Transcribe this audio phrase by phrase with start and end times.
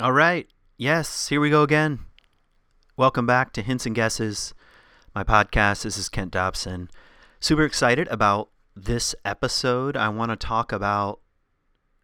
[0.00, 0.48] All right.
[0.76, 1.98] Yes, here we go again.
[2.96, 4.54] Welcome back to Hints and Guesses,
[5.12, 5.82] my podcast.
[5.82, 6.88] This is Kent Dobson.
[7.40, 9.96] Super excited about this episode.
[9.96, 11.18] I want to talk about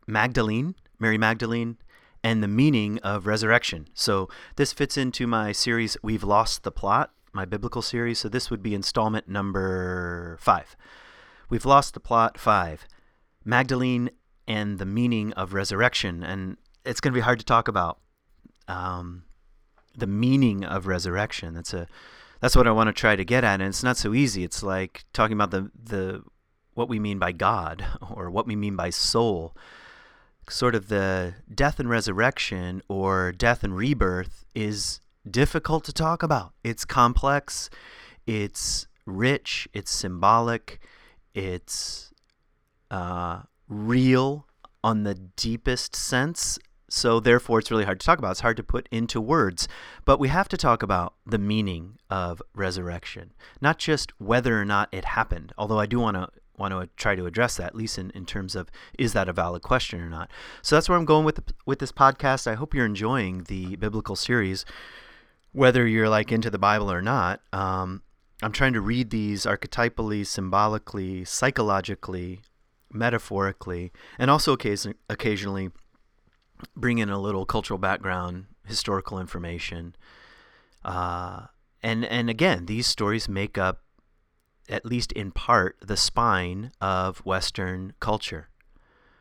[0.08, 1.78] Magdalene, Mary Magdalene,
[2.24, 3.86] and the meaning of resurrection.
[3.94, 8.18] So, this fits into my series, We've Lost the Plot, my biblical series.
[8.18, 10.74] So, this would be installment number five.
[11.48, 12.88] We've Lost the Plot five
[13.44, 14.10] Magdalene
[14.48, 16.24] and the meaning of resurrection.
[16.24, 17.98] And it's going to be hard to talk about
[18.68, 19.24] um,
[19.96, 21.54] the meaning of resurrection.
[21.54, 21.86] That's a
[22.40, 24.44] that's what I want to try to get at, and it's not so easy.
[24.44, 26.22] It's like talking about the the
[26.74, 29.56] what we mean by God or what we mean by soul.
[30.48, 36.52] Sort of the death and resurrection or death and rebirth is difficult to talk about.
[36.62, 37.70] It's complex,
[38.26, 40.80] it's rich, it's symbolic,
[41.34, 42.12] it's
[42.90, 44.46] uh, real
[44.82, 46.58] on the deepest sense
[46.94, 48.32] so therefore it's really hard to talk about.
[48.32, 49.66] It's hard to put into words.
[50.04, 54.88] But we have to talk about the meaning of resurrection, not just whether or not
[54.92, 55.52] it happened.
[55.58, 58.24] Although I do want to want to try to address that, at least in, in
[58.24, 60.30] terms of is that a valid question or not.
[60.62, 62.46] So that's where I'm going with the, with this podcast.
[62.46, 64.64] I hope you're enjoying the biblical series,
[65.50, 67.40] whether you're like into the Bible or not.
[67.52, 68.02] Um,
[68.40, 72.40] I'm trying to read these archetypally, symbolically, psychologically,
[72.92, 75.70] metaphorically, and also occasion- occasionally
[76.76, 79.94] bring in a little cultural background, historical information.
[80.84, 81.46] Uh,
[81.82, 83.82] and and again, these stories make up,
[84.68, 88.48] at least in part, the spine of Western culture.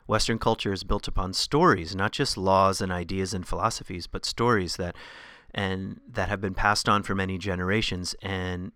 [0.08, 4.75] Western culture is built upon stories, not just laws and ideas and philosophies, but stories
[4.75, 4.95] that
[5.53, 8.16] and that have been passed on for many generations.
[8.22, 8.72] And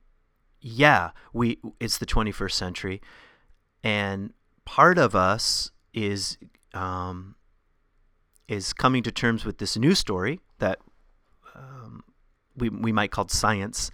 [0.61, 3.01] yeah, we it's the 21st century,
[3.83, 4.33] and
[4.65, 6.37] part of us is
[6.73, 7.35] um,
[8.47, 10.79] is coming to terms with this new story that
[11.55, 12.03] um,
[12.55, 13.91] we, we might call science.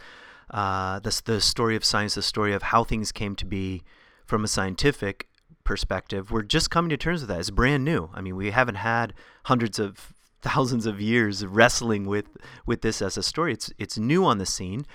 [0.49, 3.83] Uh, the, the story of science, the story of how things came to be
[4.25, 5.27] from a scientific
[5.63, 6.31] perspective.
[6.31, 7.39] We're just coming to terms with that.
[7.39, 8.09] It's brand new.
[8.13, 9.13] I mean, we haven't had
[9.45, 12.25] hundreds of thousands of years wrestling with
[12.65, 13.53] with this as a story.
[13.53, 14.85] It's it's new on the scene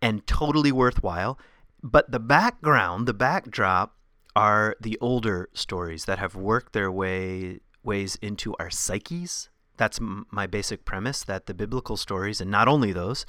[0.00, 1.38] and totally worthwhile.
[1.82, 3.96] But the background, the backdrop
[4.36, 9.48] are the older stories that have worked their way ways into our psyches.
[9.76, 13.24] That's m- my basic premise that the biblical stories, and not only those,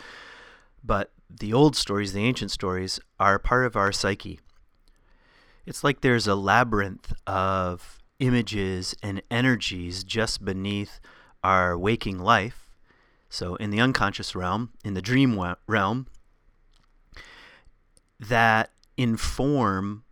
[0.84, 4.40] but the old stories, the ancient stories, are part of our psyche.
[5.66, 11.00] It's like there's a labyrinth of images and energies just beneath
[11.44, 12.70] our waking life.
[13.30, 16.08] So, in the unconscious realm, in the dream realm,
[18.20, 20.04] that inform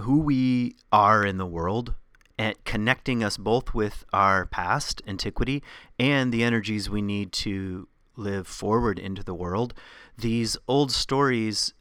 [0.00, 1.94] who we are in the world,
[2.38, 5.62] at connecting us both with our past antiquity
[5.98, 9.74] and the energies we need to live forward into the world.
[10.16, 11.74] These old stories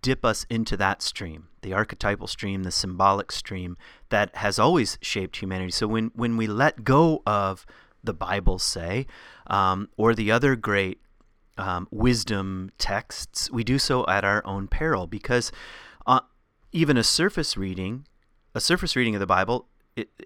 [0.00, 3.76] dip us into that stream, the archetypal stream, the symbolic stream
[4.08, 5.70] that has always shaped humanity.
[5.70, 7.66] So when when we let go of
[8.02, 9.06] the Bible, say,
[9.48, 11.00] um, or the other great
[11.56, 15.52] um, wisdom texts, we do so at our own peril because
[16.06, 16.20] uh,
[16.72, 18.06] even a surface reading
[18.54, 19.66] a surface reading of the Bible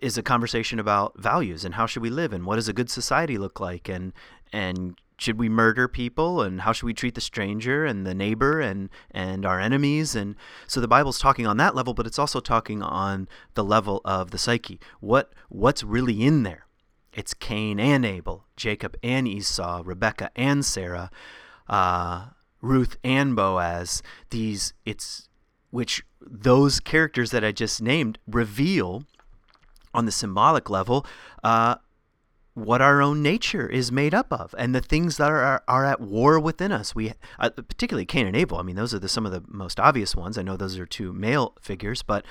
[0.00, 2.90] is a conversation about values and how should we live and what does a good
[2.90, 4.12] society look like and
[4.52, 8.60] and should we murder people and how should we treat the stranger and the neighbor
[8.60, 10.14] and and our enemies.
[10.14, 10.34] And
[10.66, 14.30] so the bible's talking on that level but it's also talking on the level of
[14.30, 14.80] the psyche.
[15.00, 16.66] What what's really in there?
[17.12, 21.10] It's cain and abel jacob and esau rebecca and sarah
[21.68, 22.26] uh,
[22.60, 24.02] ruth and boaz.
[24.30, 25.28] These it's
[25.72, 29.04] which those characters that I just named reveal
[29.92, 31.04] on the symbolic level
[31.42, 31.76] uh,
[32.54, 36.00] what our own nature is made up of and the things that are, are at
[36.00, 36.94] war within us.
[36.94, 39.80] We, uh, particularly Cain and Abel, I mean, those are the, some of the most
[39.80, 40.36] obvious ones.
[40.36, 42.26] I know those are two male figures, but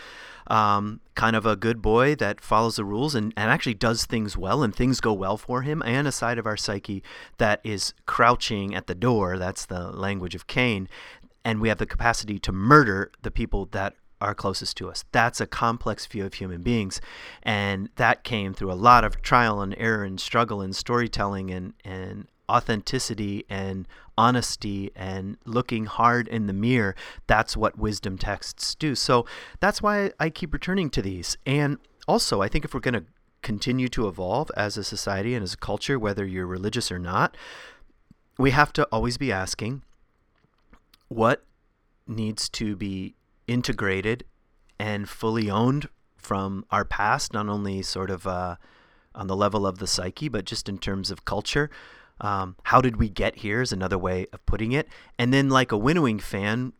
[0.46, 4.38] um, kind of a good boy that follows the rules and, and actually does things
[4.38, 7.01] well and things go well for him, and a side of our psyche
[7.38, 9.39] that is crouching at the door.
[9.39, 10.88] That's the language of Cain
[11.44, 15.04] and we have the capacity to murder the people that are closest to us.
[15.12, 17.02] That's a complex view of human beings.
[17.42, 21.74] And that came through a lot of trial and error and struggle and storytelling and,
[21.84, 26.96] and authenticity and honesty and looking hard in the mirror.
[27.26, 28.94] That's what wisdom texts do.
[28.94, 29.26] So
[29.60, 31.38] that's why I keep returning to these.
[31.46, 33.06] And also, I think if we're going to
[33.42, 37.36] continue to evolve as a society and as a culture, whether you're religious or not,
[38.38, 39.82] we have to always be asking
[41.12, 41.44] what
[42.08, 43.16] needs to be
[43.46, 44.24] integrated
[44.80, 48.56] and fully owned from our past, not only sort of uh,
[49.13, 51.69] on the level of the psyche, but just in terms of culture.
[52.22, 54.88] Um, how did we get here is another way of putting it.
[55.19, 56.72] And then, like a winnowing fan,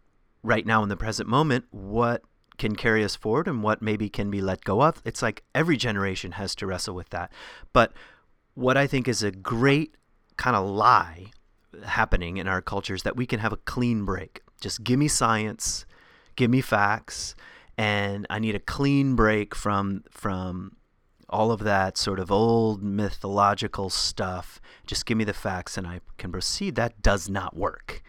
[0.44, 2.22] right now in the present moment, what
[2.58, 5.02] can carry us forward and what maybe can be let go of?
[5.04, 7.34] It's like every generation has to wrestle with that.
[7.74, 7.92] But
[8.54, 9.96] what I think is a great
[10.38, 11.32] kind of lie
[11.86, 14.42] happening in our cultures that we can have a clean break.
[14.60, 15.86] Just give me science,
[16.36, 17.36] give me facts,
[17.78, 20.76] and I need a clean break from from
[21.30, 24.60] all of that sort of old mythological stuff.
[24.86, 26.76] Just give me the facts and I can proceed.
[26.76, 28.04] That does not work.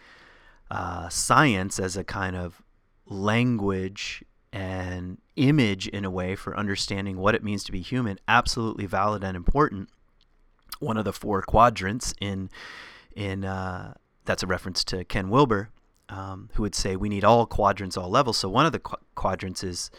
[0.71, 2.63] Uh, science as a kind of
[3.07, 8.87] language and image in a way for understanding what it means to be human absolutely
[8.87, 9.89] valid and important
[10.79, 12.51] one of the four quadrants in
[13.17, 13.95] in uh,
[14.25, 15.71] that's a reference to ken wilber
[16.09, 18.97] um, who would say we need all quadrants all levels so one of the qu-
[19.15, 19.91] quadrants is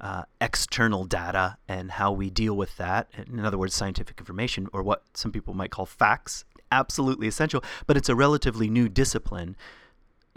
[0.00, 3.08] uh, external data and how we deal with that.
[3.14, 7.62] In other words, scientific information, or what some people might call facts, absolutely essential.
[7.86, 9.56] But it's a relatively new discipline.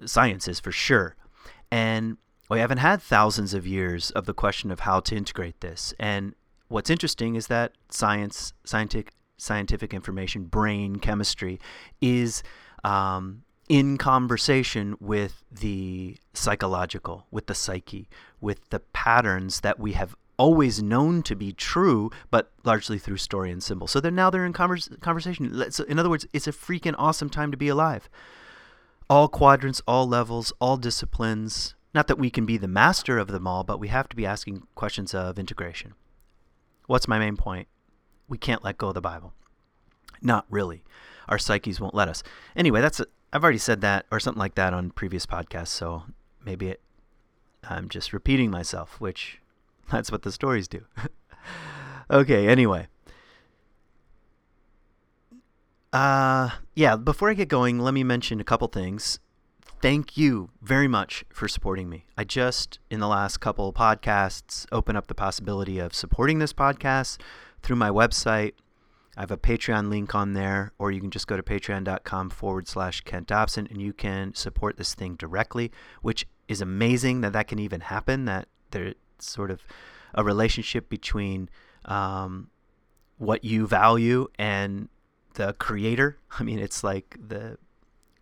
[0.06, 1.16] Science is for sure.
[1.72, 2.18] And
[2.50, 5.94] we haven't had thousands of years of the question of how to integrate this.
[5.98, 6.36] And
[6.68, 11.60] what's interesting is that science, scientific, scientific information, brain chemistry,
[12.02, 12.44] is
[12.84, 18.10] um, in conversation with the psychological, with the psyche,
[18.42, 23.52] with the patterns that we have always known to be true, but largely through story
[23.52, 23.88] and symbol.
[23.88, 25.72] So then now they're in converse, conversation.
[25.72, 28.10] So in other words, it's a freaking awesome time to be alive.
[29.10, 31.76] All quadrants, all levels, all disciplines.
[31.94, 34.26] Not that we can be the master of them all, but we have to be
[34.26, 35.94] asking questions of integration.
[36.88, 37.68] What's my main point?
[38.34, 39.32] We can't let go of the Bible.
[40.20, 40.84] Not really.
[41.30, 42.24] Our psyches won't let us.
[42.56, 43.00] Anyway, that's
[43.32, 46.06] I've already said that or something like that on previous podcasts, so
[46.44, 46.82] maybe it,
[47.64, 49.40] I'm just repeating myself, which
[49.92, 50.84] that's what the stories do.
[52.10, 52.88] okay, anyway.
[55.94, 59.20] Uh, yeah, before I get going, let me mention a couple things.
[59.80, 62.08] Thank you very much for supporting me.
[62.18, 67.20] I just, in the last couple podcasts, opened up the possibility of supporting this podcast
[67.64, 68.54] through my website,
[69.16, 72.68] I have a Patreon link on there, or you can just go to patreon.com forward
[72.68, 75.72] slash Kent Dobson and you can support this thing directly,
[76.02, 79.62] which is amazing that that can even happen, that there's sort of
[80.14, 81.50] a relationship between
[81.86, 82.50] um,
[83.18, 84.90] what you value and
[85.36, 86.18] the creator.
[86.40, 87.58] I mean, it's like the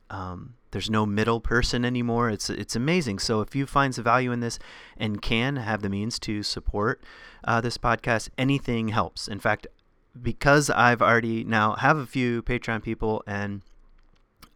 [0.10, 2.30] um, there's no middle person anymore.
[2.30, 3.20] It's it's amazing.
[3.20, 4.60] So if you find some value in this
[4.98, 7.04] and can have the means to support
[7.44, 9.28] uh, this podcast, anything helps.
[9.28, 9.68] In fact,
[10.20, 13.62] because I've already now have a few Patreon people and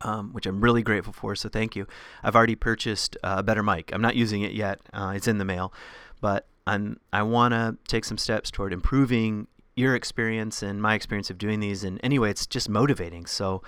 [0.01, 1.35] um, which I'm really grateful for.
[1.35, 1.87] So thank you.
[2.23, 3.91] I've already purchased a better mic.
[3.93, 4.79] I'm not using it yet.
[4.93, 5.73] Uh, it's in the mail,
[6.21, 11.29] but I'm I want to take some steps toward improving your experience and my experience
[11.29, 11.83] of doing these.
[11.83, 13.25] And anyway, it's just motivating.
[13.25, 13.61] So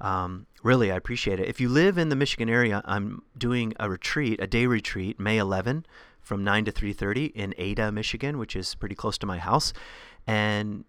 [0.00, 1.48] um, really, I appreciate it.
[1.48, 5.38] If you live in the Michigan area, I'm doing a retreat, a day retreat, May
[5.38, 5.84] 11
[6.20, 9.72] from 9 to 3:30 in Ada, Michigan, which is pretty close to my house.
[10.26, 10.84] And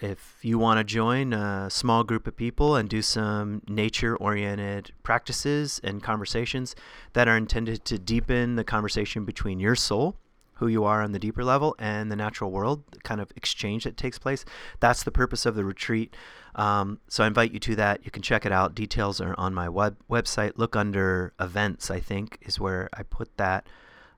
[0.00, 4.92] if you want to join a small group of people and do some nature oriented
[5.02, 6.74] practices and conversations
[7.12, 10.16] that are intended to deepen the conversation between your soul,
[10.62, 13.96] who you are on the deeper level, and the natural world, kind of exchange that
[13.96, 14.44] takes place,
[14.78, 16.14] that's the purpose of the retreat.
[16.54, 18.04] Um, so I invite you to that.
[18.04, 18.76] You can check it out.
[18.76, 20.52] Details are on my web- website.
[20.54, 23.66] Look under events, I think, is where I put that.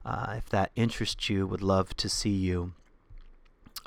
[0.05, 2.73] Uh, if that interests you, would love to see you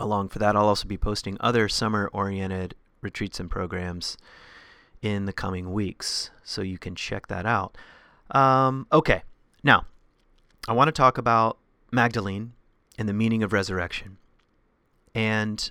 [0.01, 0.57] along for that.
[0.57, 4.17] I'll also be posting other summer oriented retreats and programs
[5.01, 7.79] in the coming weeks, so you can check that out.
[8.33, 9.23] Um, okay,
[9.63, 9.85] now
[10.67, 11.59] I want to talk about
[11.91, 12.53] Magdalene
[12.99, 14.19] and the meaning of resurrection.
[15.15, 15.71] And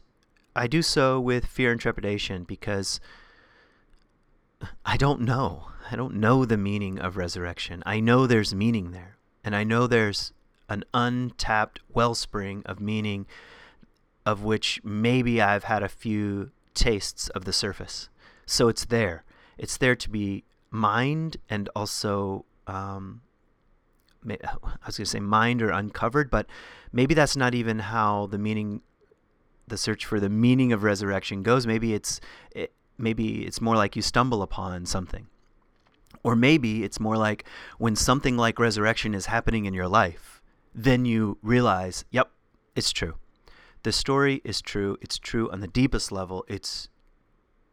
[0.56, 3.00] I do so with fear and trepidation because
[4.86, 5.70] I don't know.
[5.92, 7.84] I don't know the meaning of resurrection.
[7.86, 10.34] I know there's meaning there, and I know there's
[10.68, 13.26] an untapped wellspring of meaning
[14.26, 18.10] of which maybe I've had a few tastes of the surface.
[18.46, 19.24] So it's there.
[19.58, 23.22] It's there to be mined and also, um,
[24.44, 26.48] I was going to say mined or uncovered, but
[26.92, 28.82] maybe that's not even how the meaning,
[29.68, 31.68] the search for the meaning of resurrection goes.
[31.68, 32.20] Maybe it's,
[32.52, 35.28] it, maybe it's more like you stumble upon something.
[36.24, 37.46] Or maybe it's more like
[37.78, 40.42] when something like resurrection is happening in your life,
[40.74, 42.32] then you realize, yep,
[42.76, 43.16] it's true
[43.88, 44.98] the story is true.
[45.00, 46.44] It's true on the deepest level.
[46.50, 46.90] It's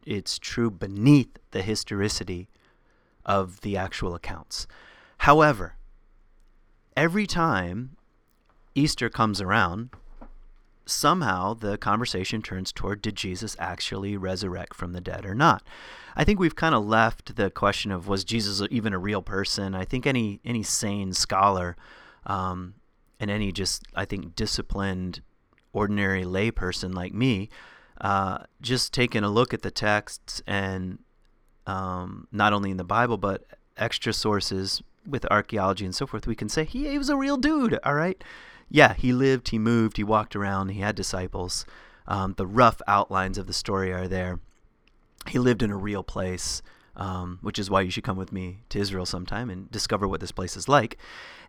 [0.06, 2.48] it's true beneath the historicity
[3.26, 4.68] of the actual accounts.
[5.18, 5.74] However,
[6.96, 7.96] every time
[8.74, 9.90] Easter comes around,
[10.86, 15.62] somehow the conversation turns toward did Jesus actually resurrect from the dead or not?
[16.16, 19.74] I think we've kind of left the question of was Jesus even a real person?
[19.74, 21.76] I think any any sane scholar
[22.26, 22.74] um,
[23.18, 25.22] and any just I think disciplined
[25.72, 27.48] ordinary layperson like me,
[28.00, 30.98] uh, just taking a look at the texts and
[31.66, 33.44] um, not only in the Bible but
[33.76, 37.36] extra sources with archaeology and so forth, we can say he, he was a real
[37.36, 37.78] dude.
[37.84, 38.22] All right,
[38.70, 41.64] yeah, he lived, he moved, he walked around, he had disciples.
[42.06, 44.40] Um, the rough outlines of the story are there.
[45.28, 46.60] He lived in a real place,
[46.96, 50.20] um, which is why you should come with me to Israel sometime and discover what
[50.20, 50.98] this place is like.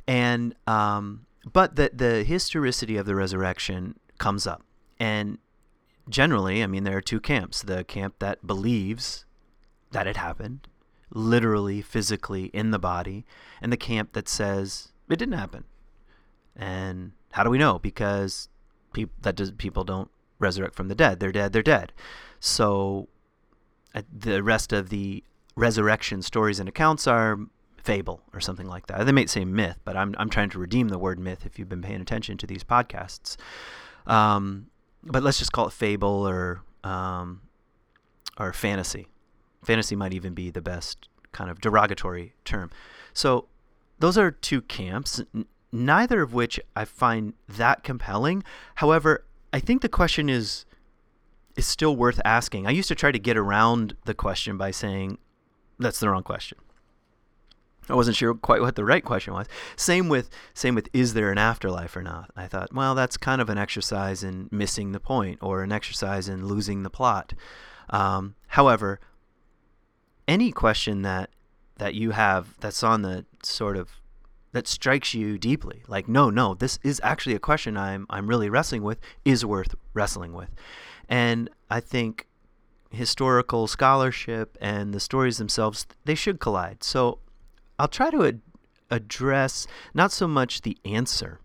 [0.08, 4.64] And um, but the the historicity of the resurrection comes up,
[5.00, 5.40] and
[6.08, 9.26] generally, I mean, there are two camps: the camp that believes
[9.92, 10.68] that it happened,
[11.14, 13.26] literally, physically in the body,
[13.62, 15.66] and the camp that says it didn't happen.
[16.56, 17.80] And how do we know?
[17.80, 18.50] Because
[18.94, 20.10] pe- that does, people don't
[20.40, 21.20] resurrect from the dead.
[21.20, 21.54] They're dead.
[21.54, 21.94] They're dead.
[22.40, 23.08] So
[23.94, 25.24] uh, the rest of the
[25.56, 27.40] resurrection stories and accounts are
[27.78, 29.06] fable or something like that.
[29.06, 31.70] They may say myth, but I'm I'm trying to redeem the word myth if you've
[31.70, 33.38] been paying attention to these podcasts.
[34.08, 34.68] Um,
[35.04, 37.42] but let's just call it fable or um,
[38.38, 39.08] or fantasy.
[39.66, 42.72] Fantasy might even be the best kind of derogatory term.
[43.14, 43.48] So
[44.00, 48.44] those are two camps, n- neither of which I find that compelling.
[48.76, 50.66] However, I think the question is
[51.56, 52.68] is still worth asking.
[52.68, 55.18] I used to try to get around the question by saying
[55.80, 56.58] that's the wrong question.
[57.90, 59.48] I wasn't sure quite what the right question was.
[59.76, 62.32] Same with same with is there an afterlife or not?
[62.36, 66.28] I thought, well, that's kind of an exercise in missing the point or an exercise
[66.28, 67.34] in losing the plot.
[67.90, 69.00] Um, however,
[70.28, 71.30] any question that
[71.78, 73.90] that you have that's on the sort of
[74.54, 78.50] that strikes you deeply, like no, no, this is actually a question I'm I'm really
[78.50, 80.50] wrestling with, is worth wrestling with,
[81.10, 82.28] and I think
[82.90, 86.84] historical scholarship and the stories themselves they should collide.
[86.84, 87.20] So
[87.78, 88.42] I'll try to ad-
[88.90, 91.40] address not so much the answer,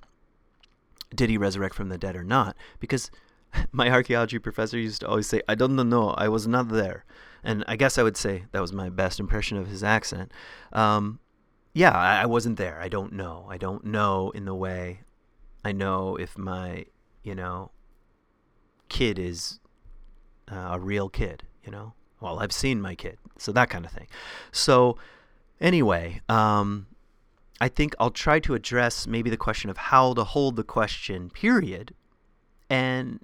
[1.15, 3.11] did he resurrect from the dead or not, because
[3.73, 7.05] my archaeology professor used to always say, I don't know, I was not there.
[7.43, 10.33] And I guess I would say that was my best impression of his accent.
[10.73, 11.21] Um,
[11.75, 12.81] yeah, I, I wasn't there.
[12.81, 13.47] I don't know.
[13.49, 15.01] I don't know in the way
[15.65, 16.87] I know if my,
[17.23, 17.71] you know,
[18.89, 19.61] kid is
[20.51, 21.95] uh, a real kid, you know?
[22.21, 23.19] Well, I've seen my kid.
[23.39, 24.09] So that kind of thing.
[24.53, 24.99] So,
[25.61, 26.87] Anyway, um,
[27.61, 31.29] I think I'll try to address maybe the question of how to hold the question,
[31.29, 31.95] period.
[32.71, 33.21] And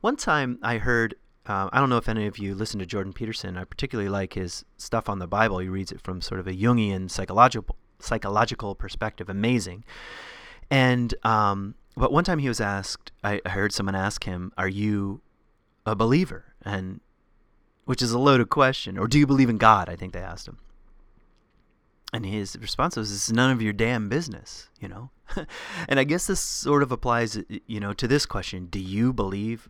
[0.00, 3.12] one time I heard, uh, I don't know if any of you listen to Jordan
[3.12, 3.56] Peterson.
[3.56, 5.58] I particularly like his stuff on the Bible.
[5.58, 9.28] He reads it from sort of a Jungian psychological psychological perspective.
[9.28, 9.84] Amazing.
[10.70, 15.20] And um, but one time he was asked, I heard someone ask him, "Are you
[15.84, 17.00] a believer?" And
[17.86, 18.96] which is a loaded question.
[18.96, 19.88] Or do you believe in God?
[19.88, 20.58] I think they asked him.
[22.12, 25.10] And his response was, "It's none of your damn business," you know.
[25.88, 29.68] and I guess this sort of applies, you know, to this question: Do you believe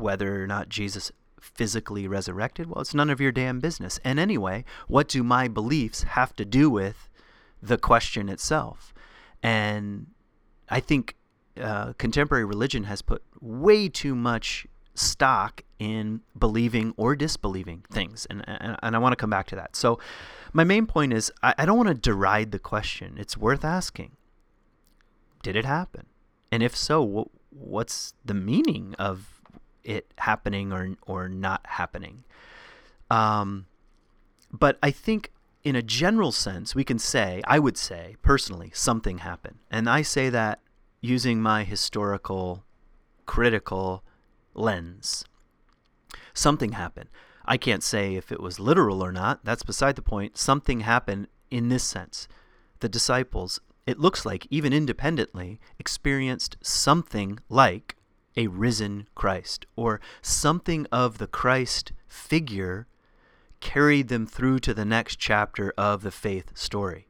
[0.00, 2.68] whether or not Jesus physically resurrected?
[2.68, 3.98] Well, it's none of your damn business.
[4.04, 7.08] And anyway, what do my beliefs have to do with
[7.62, 8.92] the question itself?
[9.42, 10.08] And
[10.68, 11.16] I think
[11.60, 18.26] uh, contemporary religion has put way too much stock in believing or disbelieving things.
[18.28, 19.74] And, and, and I want to come back to that.
[19.74, 19.98] So,
[20.52, 23.16] my main point is I, I don't want to deride the question.
[23.18, 24.16] It's worth asking.
[25.42, 26.06] Did it happen?
[26.52, 29.39] And if so, what's the meaning of
[29.84, 32.24] it happening or, or not happening?
[33.10, 33.66] Um,
[34.52, 35.32] but I think
[35.62, 39.58] in a general sense, we can say, I would say personally, something happened.
[39.70, 40.60] And I say that
[41.00, 42.64] using my historical,
[43.26, 44.02] critical
[44.54, 45.24] lens.
[46.32, 47.08] Something happened.
[47.44, 49.44] I can't say if it was literal or not.
[49.44, 50.38] That's beside the point.
[50.38, 52.28] Something happened in this sense.
[52.80, 57.96] The disciples, it looks like, even independently, experienced something like
[58.36, 62.86] a risen Christ, or something of the Christ figure
[63.60, 67.08] carried them through to the next chapter of the faith story.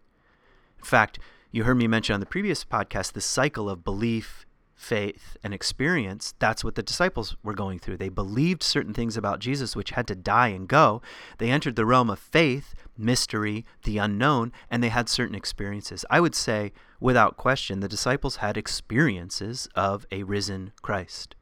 [0.79, 1.19] In fact,
[1.53, 4.47] you heard me mention on the previous podcast the cycle of belief,
[4.80, 7.99] faith and experience, that's what the disciples were going through.
[7.99, 11.02] They believed certain things about Jesus which had to die and go.
[11.38, 16.04] They entered the realm of faith, mystery, the unknown, and they had certain experiences.
[16.08, 21.34] I would say, without question, the disciples had experiences of a risen Christ.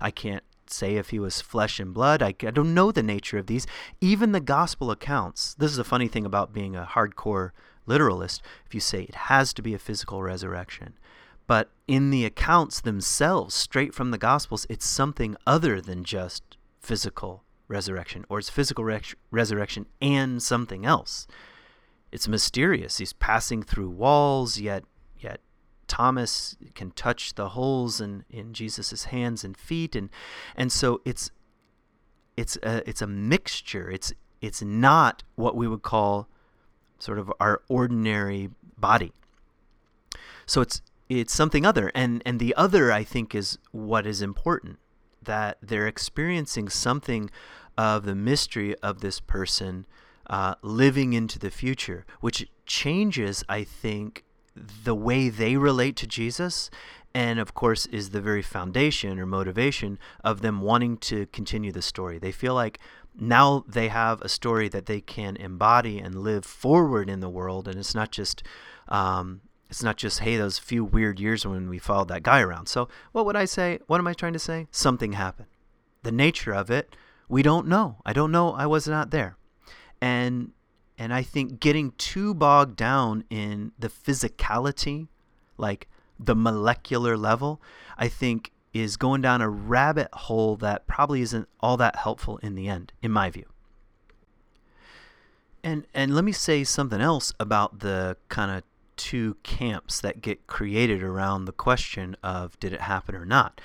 [0.00, 2.22] I can't say if he was flesh and blood.
[2.22, 3.66] I, I don't know the nature of these.
[4.00, 7.50] Even the gospel accounts, this is a funny thing about being a hardcore
[7.84, 8.42] literalist.
[8.64, 10.98] If you say it has to be a physical resurrection,
[11.46, 17.44] But in the accounts themselves, straight from the Gospels, it's something other than just physical
[17.68, 19.00] resurrection, or it's physical re-
[19.30, 21.26] resurrection and something else.
[22.12, 22.98] It's mysterious.
[22.98, 24.84] He's passing through walls, yet
[25.18, 25.40] yet
[25.88, 30.10] Thomas can touch the holes in, in Jesus' hands and feet, and
[30.54, 31.30] and so it's
[32.36, 33.90] it's a it's a mixture.
[33.90, 36.28] It's it's not what we would call
[36.98, 39.12] sort of our ordinary body.
[40.46, 44.78] So it's it's something other and and the other I think is what is important
[45.22, 47.30] that they're experiencing something
[47.76, 49.86] of the mystery of this person
[50.28, 56.70] uh, living into the future, which changes, I think, the way they relate to Jesus.
[57.14, 61.82] And of course, is the very foundation or motivation of them wanting to continue the
[61.82, 62.18] story.
[62.18, 62.78] They feel like
[63.18, 67.68] now they have a story that they can embody and live forward in the world,
[67.68, 68.42] and it's not just
[68.88, 72.66] um, it's not just hey those few weird years when we followed that guy around.
[72.66, 73.80] So what would I say?
[73.86, 74.66] What am I trying to say?
[74.70, 75.48] Something happened.
[76.02, 76.94] The nature of it,
[77.28, 77.96] we don't know.
[78.04, 78.52] I don't know.
[78.52, 79.36] I was not there,
[80.00, 80.52] and
[80.98, 85.08] and I think getting too bogged down in the physicality,
[85.58, 87.60] like the molecular level,
[87.98, 92.54] I think is going down a rabbit hole that probably isn't all that helpful in
[92.54, 93.46] the end, in my view.
[95.62, 98.62] And and let me say something else about the kind of
[98.96, 103.60] two camps that get created around the question of did it happen or not.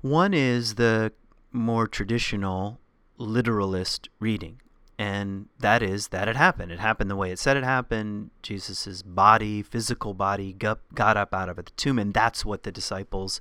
[0.00, 1.12] One is the
[1.52, 2.80] more traditional
[3.16, 4.60] literalist reading,
[4.98, 6.72] and that is that it happened.
[6.72, 8.30] It happened the way it said it happened.
[8.42, 13.40] Jesus' body, physical body, got, up out of the tomb, and that's what the disciples,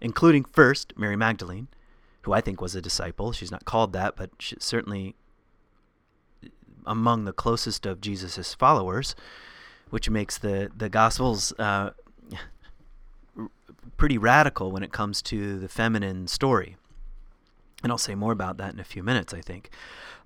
[0.00, 1.68] including first Mary Magdalene,
[2.22, 3.32] who I think was a disciple.
[3.32, 5.14] She's not called that, but certainly
[6.86, 9.14] among the closest of Jesus' followers,
[9.90, 11.90] which makes the the Gospels uh,
[13.96, 16.76] pretty radical when it comes to the feminine story.
[17.82, 19.70] And I'll say more about that in a few minutes, I think.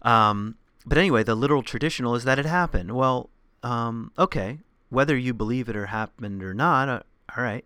[0.02, 2.94] Um, but anyway, the literal traditional is that it happened.
[2.94, 3.30] Well,
[3.62, 7.00] um, okay, whether you believe it or happened or not, uh,
[7.36, 7.64] all right,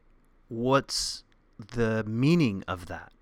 [0.48, 1.24] what's
[1.58, 3.12] the meaning of that?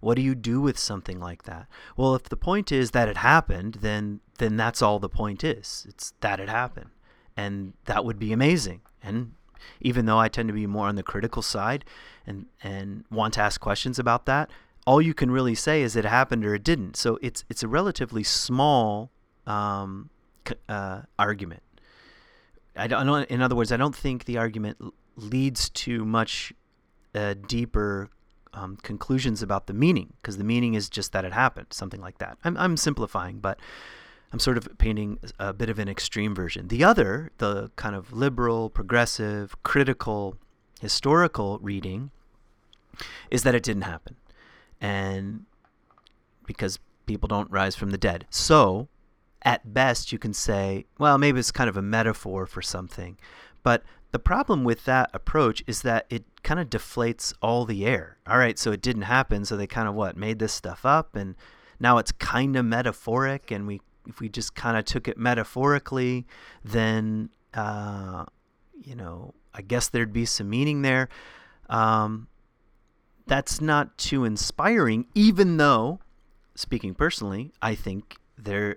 [0.00, 1.66] What do you do with something like that?
[1.96, 5.86] Well, if the point is that it happened, then then that's all the point is.
[5.88, 6.90] It's that it happened.
[7.36, 8.80] And that would be amazing.
[9.02, 9.32] And
[9.80, 11.84] even though I tend to be more on the critical side
[12.26, 14.50] and and want to ask questions about that,
[14.86, 16.96] all you can really say is it happened or it didn't.
[16.96, 19.10] So it's it's a relatively small
[19.46, 20.10] um,
[20.68, 21.62] uh, argument.
[22.76, 23.24] I don't.
[23.30, 24.78] In other words, I don't think the argument
[25.16, 26.52] leads to much
[27.14, 28.10] uh, deeper
[28.52, 32.18] um, conclusions about the meaning, because the meaning is just that it happened, something like
[32.18, 32.38] that.
[32.44, 33.58] I'm I'm simplifying, but
[34.32, 36.68] I'm sort of painting a bit of an extreme version.
[36.68, 40.36] The other, the kind of liberal, progressive, critical,
[40.80, 42.10] historical reading,
[43.30, 44.16] is that it didn't happen
[44.80, 45.44] and
[46.46, 48.26] because people don't rise from the dead.
[48.30, 48.88] So,
[49.42, 53.16] at best, you can say, well, maybe it's kind of a metaphor for something.
[53.62, 58.18] But the problem with that approach is that it kind of deflates all the air.
[58.26, 61.14] All right, so it didn't happen, so they kind of what made this stuff up,
[61.14, 61.34] and
[61.78, 63.50] now it's kind of metaphoric.
[63.50, 66.26] And we, if we just kind of took it metaphorically,
[66.64, 68.24] then uh,
[68.82, 71.08] you know, I guess there'd be some meaning there.
[71.68, 72.28] Um,
[73.26, 76.00] that's not too inspiring, even though,
[76.54, 78.76] speaking personally, I think there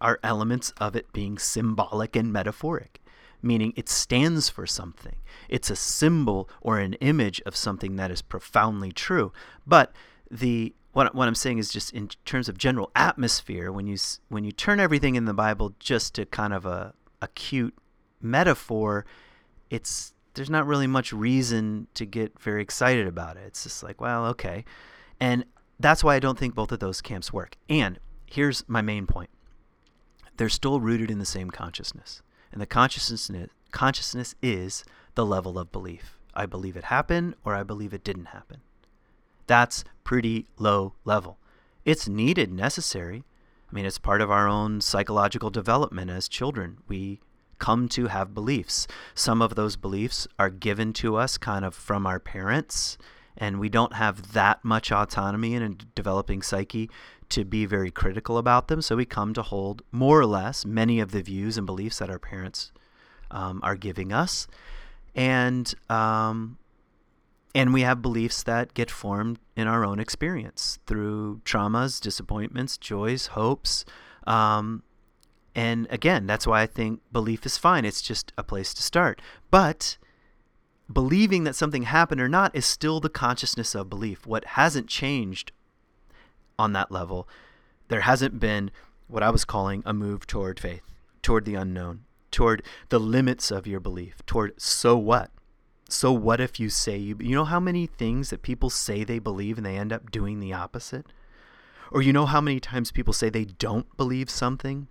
[0.00, 3.00] are elements of it being symbolic and metaphoric,
[3.42, 5.16] meaning it stands for something.
[5.48, 9.32] It's a symbol or an image of something that is profoundly true.
[9.66, 9.92] But
[10.30, 13.96] the what, what I'm saying is just in terms of general atmosphere, when you
[14.28, 17.74] when you turn everything in the Bible just to kind of a acute
[18.20, 19.04] metaphor,
[19.70, 23.42] it's there's not really much reason to get very excited about it.
[23.46, 24.64] It's just like, well, okay.
[25.20, 25.44] And
[25.80, 27.56] that's why I don't think both of those camps work.
[27.68, 29.30] And here's my main point
[30.36, 32.22] they're still rooted in the same consciousness.
[32.52, 34.84] And the consciousness, consciousness is
[35.16, 36.18] the level of belief.
[36.34, 38.60] I believe it happened or I believe it didn't happen.
[39.48, 41.38] That's pretty low level.
[41.84, 43.24] It's needed, necessary.
[43.70, 46.78] I mean, it's part of our own psychological development as children.
[46.86, 47.20] We
[47.58, 48.86] come to have beliefs.
[49.14, 52.96] Some of those beliefs are given to us kind of from our parents,
[53.36, 56.88] and we don't have that much autonomy in a developing psyche
[57.30, 58.80] to be very critical about them.
[58.80, 62.10] So we come to hold more or less many of the views and beliefs that
[62.10, 62.72] our parents
[63.30, 64.46] um, are giving us,
[65.14, 66.58] and um,
[67.58, 73.26] and we have beliefs that get formed in our own experience through traumas, disappointments, joys,
[73.28, 73.84] hopes.
[74.28, 74.84] Um,
[75.56, 77.84] and again, that's why I think belief is fine.
[77.84, 79.20] It's just a place to start.
[79.50, 79.98] But
[80.90, 84.24] believing that something happened or not is still the consciousness of belief.
[84.24, 85.50] What hasn't changed
[86.60, 87.28] on that level,
[87.88, 88.70] there hasn't been
[89.08, 93.66] what I was calling a move toward faith, toward the unknown, toward the limits of
[93.66, 95.32] your belief, toward so what?
[95.88, 99.18] So what if you say you you know how many things that people say they
[99.18, 101.06] believe and they end up doing the opposite?
[101.90, 104.88] Or you know how many times people say they don't believe something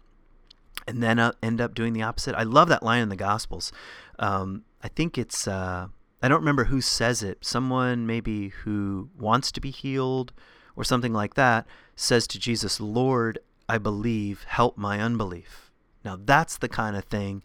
[0.87, 2.33] and then uh, end up doing the opposite?
[2.33, 3.71] I love that line in the Gospels.
[4.17, 5.89] Um, I think it's, uh,
[6.23, 7.45] I don't remember who says it.
[7.45, 10.33] Someone maybe who wants to be healed
[10.75, 13.37] or something like that says to Jesus, Lord,
[13.69, 15.69] I believe, help my unbelief.
[16.03, 17.43] Now, that's the kind of thing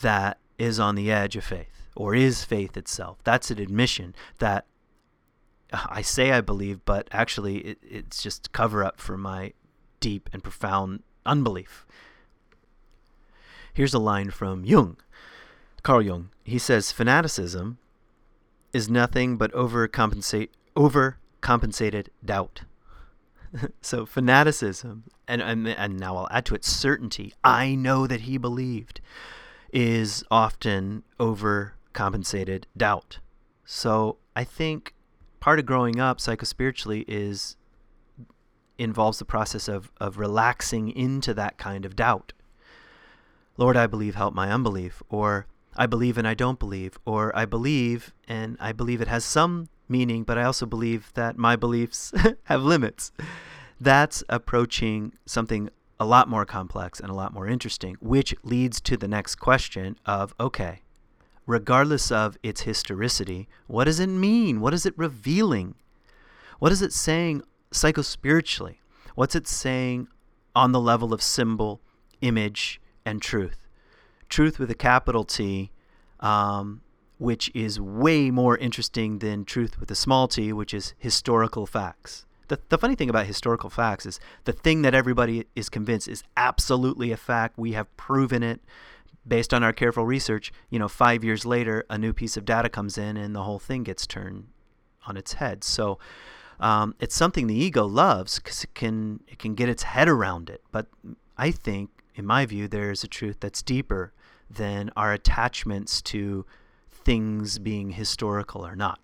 [0.00, 3.18] that is on the edge of faith or is faith itself.
[3.24, 4.66] That's an admission that
[5.72, 9.52] I say I believe, but actually it, it's just cover up for my
[10.00, 11.86] deep and profound unbelief.
[13.72, 14.98] Here's a line from Jung,
[15.82, 16.30] Carl Jung.
[16.44, 17.78] He says, Fanaticism
[18.72, 22.62] is nothing but overcompensate, overcompensated doubt.
[23.80, 28.38] so fanaticism, and, and, and now I'll add to it certainty, I know that he
[28.38, 29.00] believed,
[29.72, 31.02] is often
[31.94, 33.18] overcompensated doubt.
[33.64, 34.94] So I think
[35.40, 37.56] part of growing up psychospiritually is
[38.76, 42.32] involves the process of, of relaxing into that kind of doubt.
[43.56, 45.00] Lord, I believe, help my unbelief.
[45.08, 46.98] Or I believe and I don't believe.
[47.04, 51.38] Or I believe and I believe it has some meaning, but I also believe that
[51.38, 52.12] my beliefs
[52.44, 53.12] have limits.
[53.80, 58.96] That's approaching something a lot more complex and a lot more interesting, which leads to
[58.96, 60.80] the next question of okay,
[61.46, 63.48] regardless of its historicity.
[63.66, 64.60] What does it mean?
[64.60, 65.74] What is it revealing?
[66.58, 68.76] What is it saying psychospiritually?
[69.14, 70.08] What's it saying
[70.56, 71.80] on the level of symbol,
[72.20, 73.66] image, and truth?
[74.28, 75.70] Truth with a capital T,
[76.20, 76.80] um,
[77.18, 82.26] which is way more interesting than truth with a small t, which is historical facts.
[82.48, 86.22] The, the funny thing about historical facts is the thing that everybody is convinced is
[86.36, 87.56] absolutely a fact.
[87.56, 88.60] We have proven it
[89.26, 92.68] based on our careful research, you know, five years later, a new piece of data
[92.68, 94.48] comes in and the whole thing gets turned
[95.06, 95.64] on its head.
[95.64, 95.98] So
[96.60, 100.50] um, it's something the ego loves because it can it can get its head around
[100.50, 100.62] it.
[100.72, 100.86] But
[101.36, 104.12] I think, in my view, there is a truth that's deeper
[104.48, 106.46] than our attachments to
[106.90, 109.00] things being historical or not.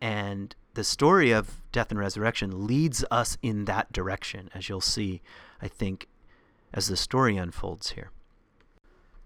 [0.00, 5.20] And the story of death and resurrection leads us in that direction, as you'll see,
[5.60, 6.08] I think,
[6.72, 8.10] as the story unfolds here.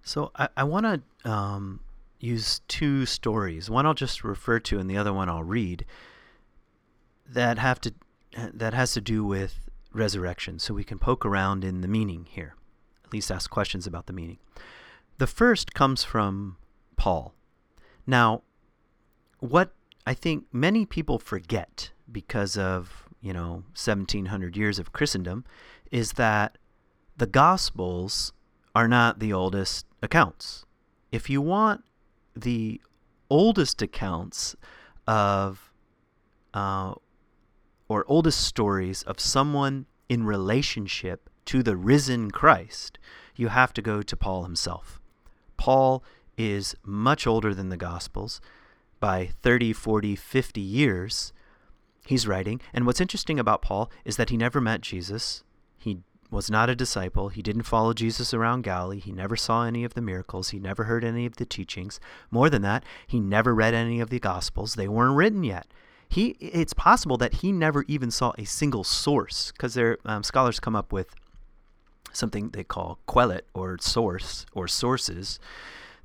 [0.04, 1.80] So I, I want to um,
[2.20, 3.68] use two stories.
[3.68, 5.84] One I'll just refer to, and the other one I'll read.
[7.26, 7.94] That have to
[8.52, 10.58] that has to do with resurrection.
[10.58, 12.54] So we can poke around in the meaning here,
[13.04, 14.38] at least ask questions about the meaning.
[15.18, 16.58] The first comes from
[16.96, 17.32] Paul.
[18.06, 18.42] Now,
[19.40, 19.72] what
[20.06, 25.44] I think many people forget because of you know 1700 years of Christendom
[25.90, 26.58] is that
[27.16, 28.32] the Gospels
[28.74, 30.64] are not the oldest accounts.
[31.12, 31.84] If you want
[32.34, 32.80] the
[33.30, 34.56] oldest accounts
[35.06, 35.72] of
[36.52, 36.94] uh,
[37.88, 42.98] or oldest stories of someone in relationship to the risen Christ,
[43.36, 45.00] you have to go to Paul himself.
[45.56, 46.02] Paul
[46.36, 48.40] is much older than the Gospels
[49.00, 51.32] by 30, 40, 50 years.
[52.06, 52.60] He's writing.
[52.72, 55.42] And what's interesting about Paul is that he never met Jesus.
[56.34, 57.28] Was not a disciple.
[57.28, 58.98] He didn't follow Jesus around Galilee.
[58.98, 60.48] He never saw any of the miracles.
[60.48, 62.00] He never heard any of the teachings.
[62.28, 64.74] More than that, he never read any of the Gospels.
[64.74, 65.68] They weren't written yet.
[66.08, 70.74] He, it's possible that he never even saw a single source, because um, scholars come
[70.74, 71.14] up with
[72.12, 75.38] something they call Quelle or source or sources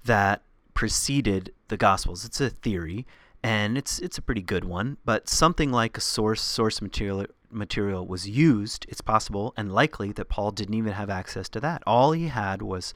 [0.05, 0.43] that
[0.75, 2.23] preceded the Gospels.
[2.23, 3.07] It's a theory,
[3.43, 4.97] and it's it's a pretty good one.
[5.05, 10.29] But something like a source source material material was used, it's possible and likely that
[10.29, 11.83] Paul didn't even have access to that.
[11.85, 12.93] All he had was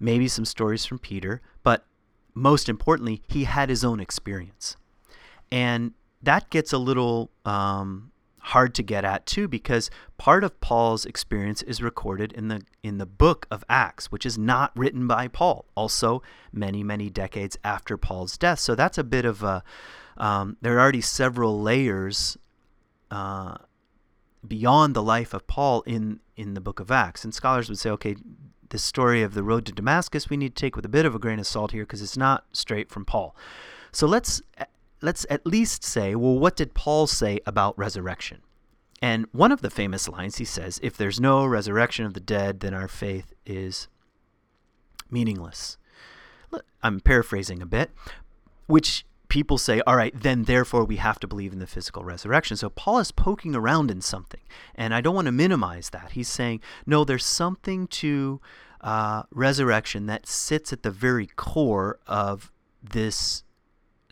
[0.00, 1.84] maybe some stories from Peter, but
[2.34, 4.76] most importantly, he had his own experience.
[5.50, 8.11] And that gets a little um,
[8.46, 12.98] hard to get at too because part of Paul's experience is recorded in the in
[12.98, 17.96] the book of Acts which is not written by Paul also many many decades after
[17.96, 19.62] Paul's death so that's a bit of a
[20.16, 22.36] um, there are already several layers
[23.10, 23.56] uh,
[24.46, 27.24] beyond the life of Paul in in the book of Acts.
[27.24, 28.16] And scholars would say, okay,
[28.70, 31.14] the story of the road to Damascus we need to take with a bit of
[31.14, 33.36] a grain of salt here because it's not straight from Paul.
[33.92, 34.42] So let's
[35.02, 38.40] let's at least say, well, what did Paul say about resurrection?
[39.00, 42.60] And one of the famous lines he says, if there's no resurrection of the dead,
[42.60, 43.88] then our faith is
[45.10, 45.76] meaningless.
[46.82, 47.90] I'm paraphrasing a bit,
[48.66, 52.56] which people say, all right, then therefore we have to believe in the physical resurrection.
[52.56, 54.42] So Paul is poking around in something,
[54.74, 56.12] and I don't want to minimize that.
[56.12, 58.40] He's saying, no, there's something to
[58.82, 63.42] uh, resurrection that sits at the very core of this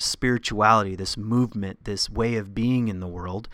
[0.00, 3.48] spirituality, this movement, this way of being in the world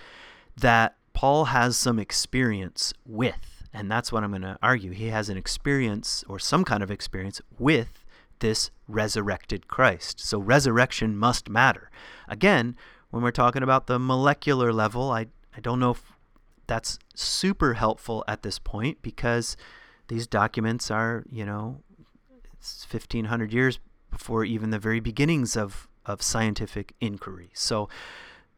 [0.56, 3.64] that Paul has some experience with.
[3.72, 4.92] And that's what I'm going to argue.
[4.92, 8.04] He has an experience or some kind of experience with
[8.38, 10.20] this resurrected Christ.
[10.20, 11.90] So resurrection must matter.
[12.28, 12.76] Again,
[13.11, 16.12] when we're talking about the molecular level, I, I don't know if
[16.66, 19.56] that's super helpful at this point because
[20.09, 21.80] these documents are, you know,
[22.52, 23.78] it's 1500 years
[24.11, 27.51] before even the very beginnings of, of scientific inquiry.
[27.55, 27.88] So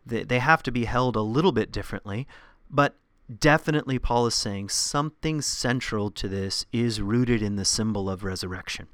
[0.05, 2.27] they, they have to be held a little bit differently.
[2.71, 2.97] But
[3.39, 8.89] definitely, Paul is saying something central to this is rooted in the symbol of resurrection.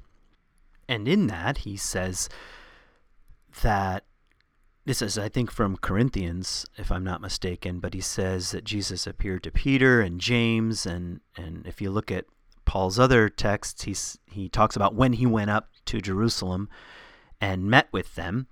[0.89, 2.29] And in that, he says
[3.63, 4.05] that
[4.85, 9.07] this is, I think, from Corinthians, if I'm not mistaken, but he says that Jesus
[9.07, 10.85] appeared to Peter and James.
[10.85, 12.27] And, and if you look at
[12.67, 16.69] Paul's other texts, he's, he talks about when he went up to Jerusalem
[17.41, 18.47] and met with them.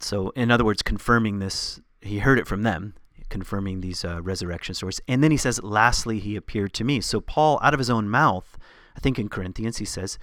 [0.00, 2.94] So, in other words, confirming this, he heard it from them,
[3.28, 5.00] confirming these uh, resurrection stories.
[5.08, 7.00] And then he says, Lastly, he appeared to me.
[7.00, 8.56] So, Paul, out of his own mouth,
[8.96, 10.18] I think in Corinthians, he says,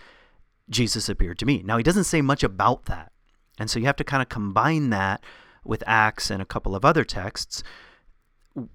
[0.69, 1.61] Jesus appeared to me.
[1.63, 3.11] Now, he doesn't say much about that.
[3.57, 5.23] And so you have to kind of combine that
[5.63, 7.63] with Acts and a couple of other texts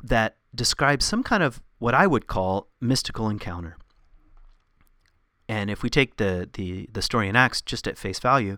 [0.03, 3.77] that describe some kind of what I would call mystical encounter.
[5.49, 8.57] And if we take the, the, the story in Acts just at face value,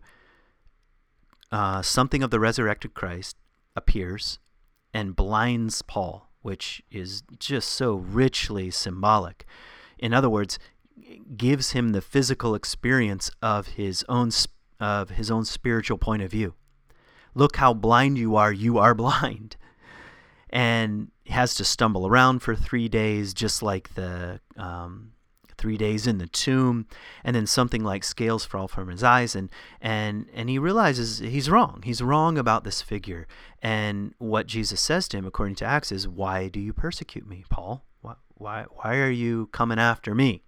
[1.53, 3.37] uh, something of the resurrected Christ
[3.77, 4.39] appears
[4.93, 9.47] and blinds Paul, which is just so richly symbolic.
[9.99, 10.59] In other words,
[11.37, 14.31] gives him the physical experience of his own
[14.81, 16.55] of his own spiritual point of view.
[17.35, 19.57] Look how blind you are, you are blind.
[20.51, 25.12] And has to stumble around for three days, just like the um,
[25.63, 26.87] three days in the tomb,
[27.23, 29.49] and then something like scales fall from his eyes, and
[29.81, 31.81] and and he realizes he's wrong.
[31.85, 33.29] He's wrong about this figure,
[33.63, 37.45] and what Jesus says to him, according to Acts, is, "Why do you persecute me,
[37.49, 37.85] Paul?
[38.01, 40.43] Why why why are you coming after me?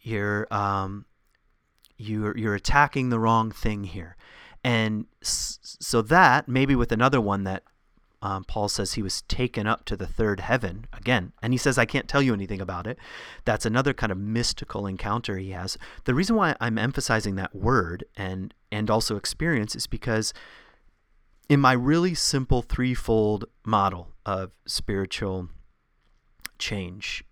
[0.00, 1.04] You're um,
[1.96, 4.16] you're you're attacking the wrong thing here."
[4.62, 7.64] And so that maybe with another one that
[8.22, 11.76] um, Paul says he was taken up to the third heaven again, and he says,
[11.76, 12.98] I can't tell you anything about it.
[13.44, 15.76] That's another kind of mystical encounter he has.
[16.04, 20.32] The reason why I'm emphasizing that word and, and also experience is because
[21.48, 25.48] in my really simple threefold model of spiritual
[26.58, 27.22] change,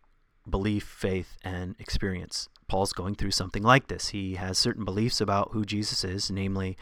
[0.49, 4.09] belief, faith, and experience, Paul's going through something like this.
[4.09, 6.77] He has certain beliefs about who Jesus is, namely,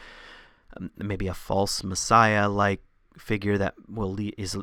[0.77, 2.81] um, maybe a false Messiah like
[3.17, 4.57] figure that will lead, is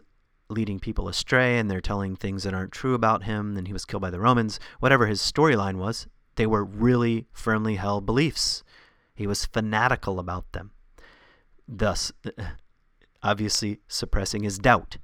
[0.48, 3.84] leading people astray and they're telling things that aren't true about him and he was
[3.84, 4.58] killed by the Romans.
[4.80, 8.62] Whatever his storyline was, they were really firmly held beliefs.
[9.14, 10.70] He was fanatical about them,
[11.68, 12.12] thus,
[13.22, 14.96] obviously, suppressing his doubt.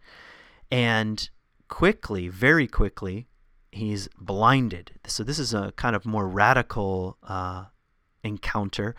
[0.70, 1.28] And
[1.68, 3.28] quickly, very quickly,
[3.70, 4.92] he's blinded.
[5.06, 7.66] So, this is a kind of more radical uh,
[8.24, 8.94] encounter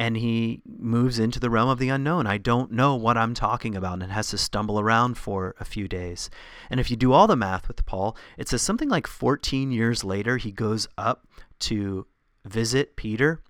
[0.00, 2.26] and he moves into the realm of the unknown.
[2.26, 5.88] I don't know what I'm talking about and has to stumble around for a few
[5.88, 6.30] days.
[6.70, 10.04] And if you do all the math with Paul, it says something like 14 years
[10.04, 11.26] later, he goes up
[11.60, 12.06] to
[12.44, 13.42] visit Peter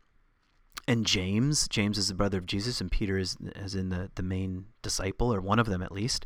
[0.86, 1.68] and James.
[1.68, 5.32] James is the brother of Jesus, and Peter is, is in the, the main disciple,
[5.32, 6.24] or one of them at least.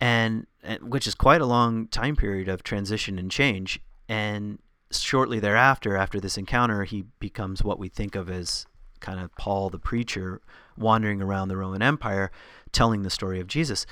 [0.00, 3.80] And, and which is quite a long time period of transition and change.
[4.08, 4.60] And
[4.92, 8.66] shortly thereafter, after this encounter, he becomes what we think of as
[9.02, 10.40] kind of Paul the preacher
[10.78, 12.30] wandering around the Roman Empire
[12.72, 13.84] telling the story of Jesus.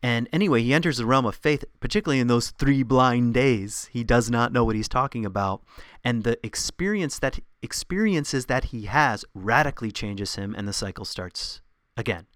[0.00, 3.88] And anyway, he enters the realm of faith, particularly in those three blind days.
[3.92, 5.62] He does not know what he's talking about,
[6.04, 11.62] and the experience that experiences that he has radically changes him, and the cycle starts
[11.96, 12.26] again.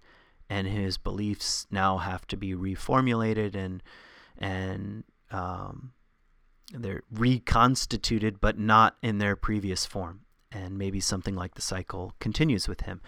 [0.50, 3.82] And his beliefs now have to be reformulated and
[4.36, 5.92] and um,
[6.72, 10.21] they're reconstituted, but not in their previous form
[10.52, 13.00] and maybe something like the cycle continues with him.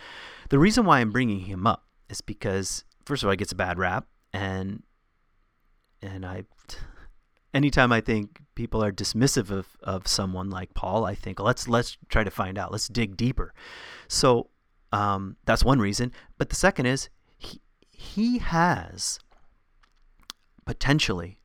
[0.49, 3.57] The reason why I'm bringing him up is because first of all, he gets a
[3.57, 4.83] bad rap, and
[6.03, 6.45] and I,
[7.55, 11.97] anytime I think people are dismissive of, of someone like Paul, I think let's let's
[12.09, 13.53] try to find out, let's dig deeper.
[14.09, 14.51] So
[14.93, 19.19] um, that's one reason, but the second is he he has
[20.65, 21.39] potentially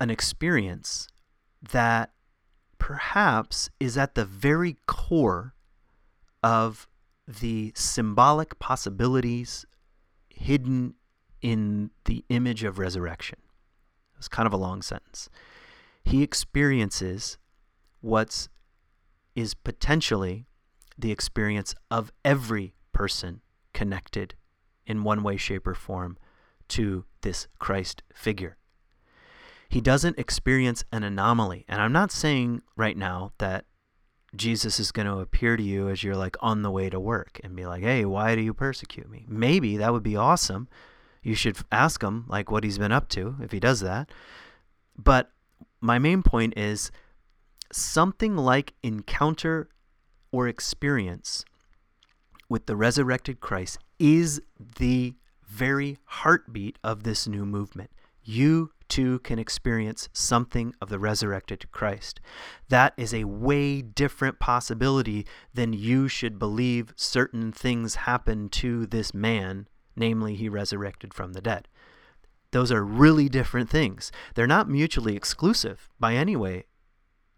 [0.00, 1.08] an experience
[1.70, 2.10] that
[2.82, 5.54] perhaps is at the very core
[6.42, 6.88] of
[7.28, 9.64] the symbolic possibilities
[10.28, 10.92] hidden
[11.40, 13.38] in the image of resurrection.
[14.18, 15.30] It's kind of a long sentence.
[16.02, 17.38] He experiences
[18.00, 18.48] what's
[19.36, 20.46] is potentially
[20.98, 23.42] the experience of every person
[23.72, 24.34] connected
[24.88, 26.18] in one way, shape, or form
[26.70, 28.56] to this Christ figure.
[29.72, 31.64] He doesn't experience an anomaly.
[31.66, 33.64] And I'm not saying right now that
[34.36, 37.40] Jesus is going to appear to you as you're like on the way to work
[37.42, 39.24] and be like, hey, why do you persecute me?
[39.26, 40.68] Maybe that would be awesome.
[41.22, 44.10] You should ask him like what he's been up to if he does that.
[44.98, 45.30] But
[45.80, 46.90] my main point is
[47.72, 49.70] something like encounter
[50.30, 51.46] or experience
[52.46, 54.42] with the resurrected Christ is
[54.78, 55.14] the
[55.48, 57.90] very heartbeat of this new movement.
[58.22, 62.20] You too can experience something of the resurrected Christ.
[62.68, 69.14] That is a way different possibility than you should believe certain things happened to this
[69.14, 71.68] man, namely, he resurrected from the dead.
[72.50, 74.12] Those are really different things.
[74.34, 76.64] They're not mutually exclusive by any way,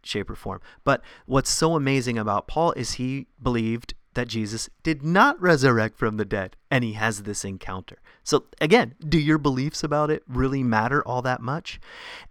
[0.03, 0.61] shape, or form.
[0.83, 6.17] But what's so amazing about Paul is he believed that Jesus did not resurrect from
[6.17, 7.99] the dead, and he has this encounter.
[8.25, 11.81] So, again, do your beliefs about it really matter all that much?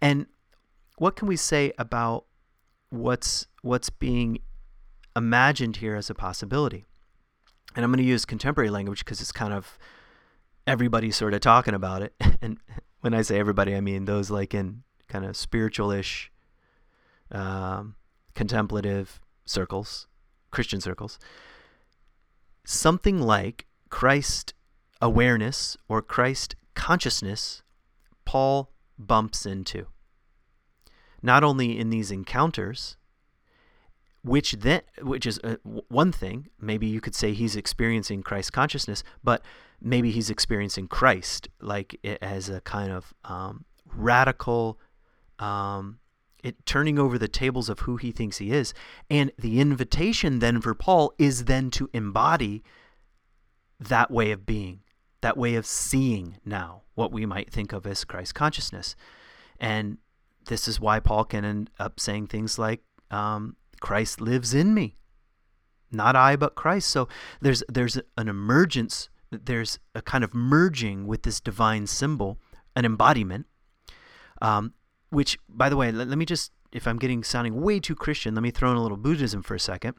[0.00, 0.26] And
[0.96, 2.24] what can we say about
[2.90, 4.40] what's what's being
[5.16, 6.84] imagined here as a possibility?
[7.74, 9.78] And I'm going to use contemporary language because it's kind of
[10.66, 12.14] everybody's sort of talking about it.
[12.42, 12.58] And
[13.00, 16.30] when I say everybody, I mean those like in kind of spiritual-ish,
[17.30, 17.94] um,
[18.34, 20.08] contemplative circles,
[20.50, 21.18] Christian circles
[22.64, 24.54] something like Christ
[25.00, 27.62] awareness or Christ consciousness,
[28.24, 29.86] Paul bumps into.
[31.22, 32.96] Not only in these encounters,
[34.22, 35.56] which then which is uh,
[35.88, 39.42] one thing maybe you could say he's experiencing christ consciousness but
[39.82, 44.78] maybe he's experiencing christ like as a kind of um, radical
[45.38, 45.98] um,
[46.44, 48.74] it turning over the tables of who he thinks he is.
[49.10, 52.62] And the invitation then for Paul is then to embody
[53.80, 54.80] that way of being,
[55.24, 58.94] that way of seeing now what we might think of as Christ consciousness.
[59.58, 59.96] And
[60.48, 64.98] this is why Paul can end up saying things like, um, Christ lives in me.
[65.90, 66.90] Not I, but Christ.
[66.90, 67.08] So
[67.40, 72.38] there's there's an emergence, there's a kind of merging with this divine symbol,
[72.76, 73.46] an embodiment,
[74.42, 74.74] um,
[75.08, 78.34] which, by the way, let, let me just, if I'm getting sounding way too Christian,
[78.34, 79.94] let me throw in a little Buddhism for a second.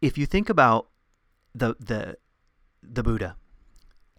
[0.00, 0.86] If you think about
[1.52, 2.16] the the
[2.80, 3.36] the Buddha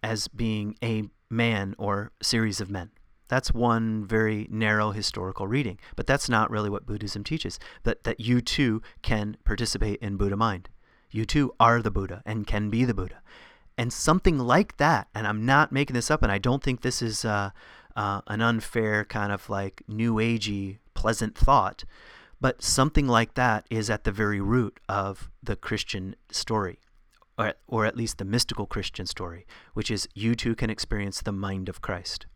[0.02, 2.90] as being a man or series of men.
[3.28, 7.58] That's one very narrow historical reading, but that's not really what Buddhism teaches.
[7.84, 10.68] That that you too can participate in Buddha mind.
[11.10, 13.22] You too are the Buddha and can be the Buddha.
[13.78, 17.00] And something like that, and I'm not making this up, and I don't think this
[17.00, 17.50] is uh,
[17.96, 21.84] uh, an unfair kind of like new agey pleasant thought,
[22.40, 26.80] but something like that is at the very root of the Christian story,
[27.38, 31.32] or, or at least the mystical Christian story, which is you too can experience the
[31.32, 32.26] mind of Christ.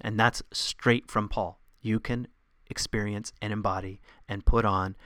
[0.00, 1.60] And that's straight from Paul.
[1.80, 2.28] You can
[2.68, 4.96] experience and embody and put on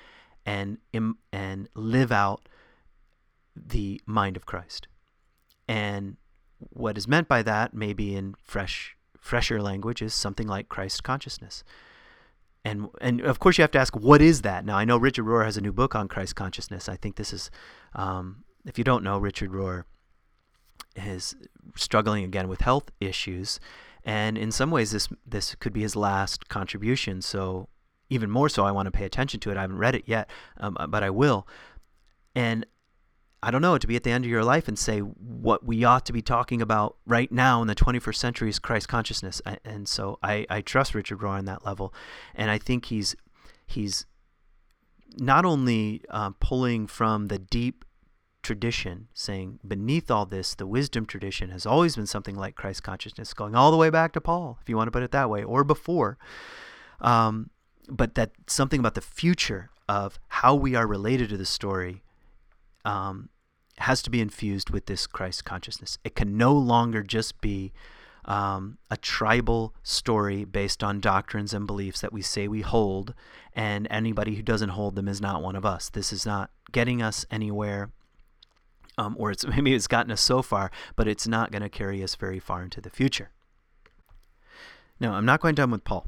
[0.47, 0.79] and,
[1.33, 2.49] and live out
[3.55, 4.89] the mind of Christ.
[5.69, 6.17] And
[6.59, 11.63] what is meant by that, maybe in fresh fresher language is something like Christ consciousness.
[12.65, 14.65] And and of course you have to ask what is that?
[14.65, 16.89] Now I know Richard Rohr has a new book on Christ consciousness.
[16.89, 17.51] I think this is
[17.95, 19.85] um, if you don't know Richard Rohr
[20.97, 21.37] is
[21.77, 23.61] struggling again with health issues
[24.05, 27.69] and in some ways this this could be his last contribution so
[28.11, 29.57] even more so I want to pay attention to it.
[29.57, 31.47] I haven't read it yet, um, but I will.
[32.35, 32.67] And
[33.43, 35.85] I don't know, to be at the end of your life and say what we
[35.85, 39.41] ought to be talking about right now in the 21st century is Christ consciousness.
[39.65, 41.95] And so I, I trust Richard Rohr on that level.
[42.35, 43.17] And I think he's,
[43.67, 44.05] he's
[45.17, 47.85] not only uh, pulling from the deep
[48.43, 53.35] tradition, saying beneath all this, the wisdom tradition has always been something like Christ consciousness,
[53.35, 55.43] going all the way back to Paul, if you want to put it that way,
[55.43, 56.19] or before.
[57.01, 57.51] Um,
[57.89, 62.03] but that something about the future of how we are related to the story
[62.85, 63.29] um,
[63.79, 65.99] has to be infused with this Christ consciousness.
[66.05, 67.73] It can no longer just be
[68.25, 73.15] um, a tribal story based on doctrines and beliefs that we say we hold,
[73.55, 75.89] and anybody who doesn't hold them is not one of us.
[75.91, 77.91] This is not getting us anywhere.
[79.01, 82.03] Um, or it's maybe it's gotten us so far, but it's not going to carry
[82.03, 83.31] us very far into the future.
[84.99, 86.07] Now, I'm not quite done with Paul.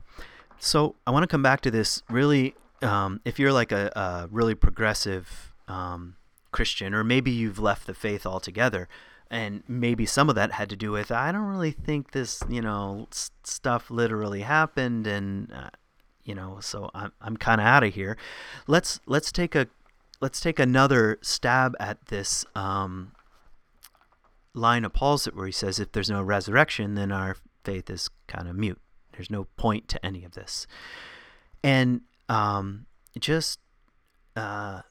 [0.58, 4.28] So I want to come back to this really, um, if you're like a, a
[4.30, 6.16] really progressive um,
[6.52, 8.88] Christian, or maybe you've left the faith altogether.
[9.30, 12.60] And maybe some of that had to do with I don't really think this, you
[12.60, 15.70] know, s- stuff literally happened, and uh,
[16.22, 18.18] you know, so I'm I'm kind of out of here.
[18.66, 19.68] Let's let's take a
[20.22, 23.10] let's take another stab at this um,
[24.54, 28.48] line of Paul's where he says, "If there's no resurrection, then our faith is kind
[28.48, 28.80] of mute.
[29.12, 30.66] There's no point to any of this."
[31.62, 32.86] And um,
[33.18, 33.58] just
[34.36, 34.82] uh,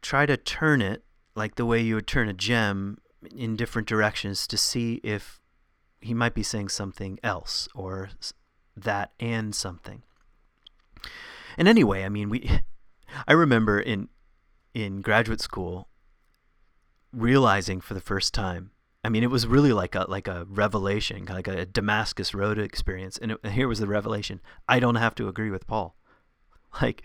[0.00, 1.04] try to turn it
[1.36, 2.98] like the way you would turn a gem
[3.36, 5.40] in different directions to see if
[6.00, 8.10] he might be saying something else or
[8.76, 10.02] that and something.
[11.58, 12.50] And anyway, I mean, we
[13.28, 14.08] I remember in
[14.74, 15.88] in graduate school
[17.12, 18.72] realizing for the first time.
[19.04, 23.18] I mean, it was really like a like a revelation, like a Damascus Road experience.
[23.18, 25.94] And, it, and here was the revelation: I don't have to agree with Paul,
[26.82, 27.02] like,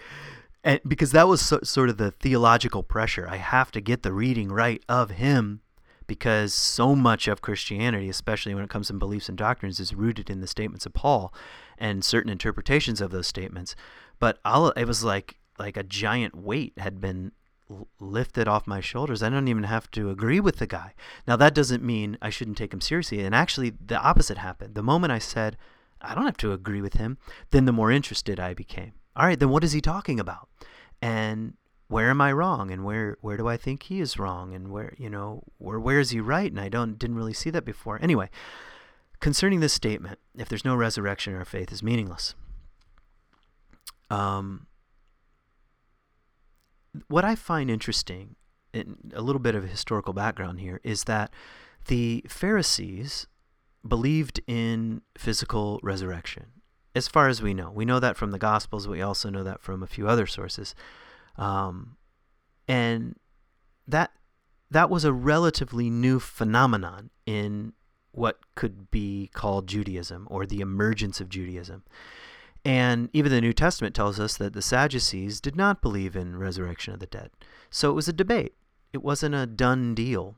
[0.63, 3.27] and because that was so, sort of the theological pressure.
[3.29, 5.61] I have to get the reading right of him
[6.07, 10.29] because so much of Christianity, especially when it comes to beliefs and doctrines, is rooted
[10.29, 11.33] in the statements of Paul
[11.77, 13.75] and certain interpretations of those statements.
[14.19, 17.33] But I'll, it was like like a giant weight had been
[17.99, 19.21] lifted off my shoulders.
[19.21, 20.93] I don't even have to agree with the guy.
[21.27, 23.21] Now that doesn't mean I shouldn't take him seriously.
[23.21, 24.75] And actually, the opposite happened.
[24.75, 25.57] The moment I said
[26.01, 27.17] I don't have to agree with him,
[27.51, 28.93] then the more interested I became.
[29.15, 30.47] All right, then what is he talking about?
[31.01, 31.53] And
[31.87, 34.93] where am I wrong and where where do I think he is wrong and where
[34.97, 37.99] you know where where is he right and I don't didn't really see that before.
[38.01, 38.29] Anyway,
[39.19, 42.35] concerning this statement, if there's no resurrection, our faith is meaningless.
[44.09, 44.67] Um,
[47.07, 48.35] what I find interesting,
[48.73, 51.31] in a little bit of a historical background here, is that
[51.87, 53.27] the Pharisees
[53.87, 56.47] believed in physical resurrection.
[56.95, 58.87] As far as we know, we know that from the Gospels.
[58.87, 60.75] We also know that from a few other sources.
[61.37, 61.97] Um,
[62.67, 63.15] and
[63.87, 64.11] that
[64.71, 67.73] that was a relatively new phenomenon in
[68.11, 71.83] what could be called Judaism or the emergence of Judaism.
[72.65, 76.93] And even the New Testament tells us that the Sadducees did not believe in resurrection
[76.93, 77.31] of the dead.
[77.69, 78.53] So it was a debate.
[78.91, 80.35] It wasn't a done deal,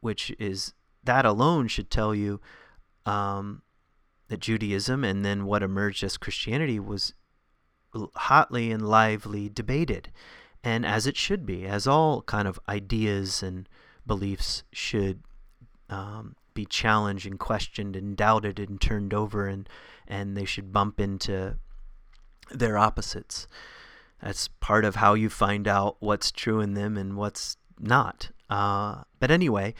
[0.00, 2.40] which is that alone should tell you
[3.06, 3.62] um,
[4.28, 7.14] that Judaism and then what emerged as Christianity was
[8.14, 10.10] hotly and lively debated
[10.64, 13.68] and as it should be, as all kind of ideas and
[14.06, 15.22] beliefs should
[15.88, 19.68] um, be challenged and questioned and doubted and turned over, and
[20.06, 21.56] and they should bump into
[22.50, 23.46] their opposites.
[24.22, 28.30] That's part of how you find out what's true in them and what's not.
[28.48, 29.74] Uh, but anyway,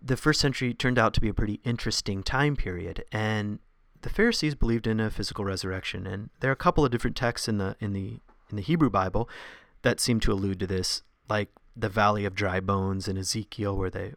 [0.00, 3.58] the first century turned out to be a pretty interesting time period, and
[4.02, 6.06] the Pharisees believed in a physical resurrection.
[6.06, 8.20] And there are a couple of different texts in the in the
[8.50, 9.28] in the Hebrew Bible
[9.82, 13.90] that seem to allude to this, like the Valley of Dry Bones in Ezekiel, where
[13.90, 14.14] they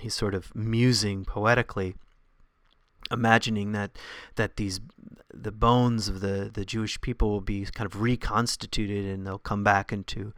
[0.00, 1.94] he's sort of musing poetically,
[3.10, 3.98] imagining that
[4.36, 4.80] that these
[5.32, 9.64] the bones of the the Jewish people will be kind of reconstituted and they'll come
[9.64, 10.32] back into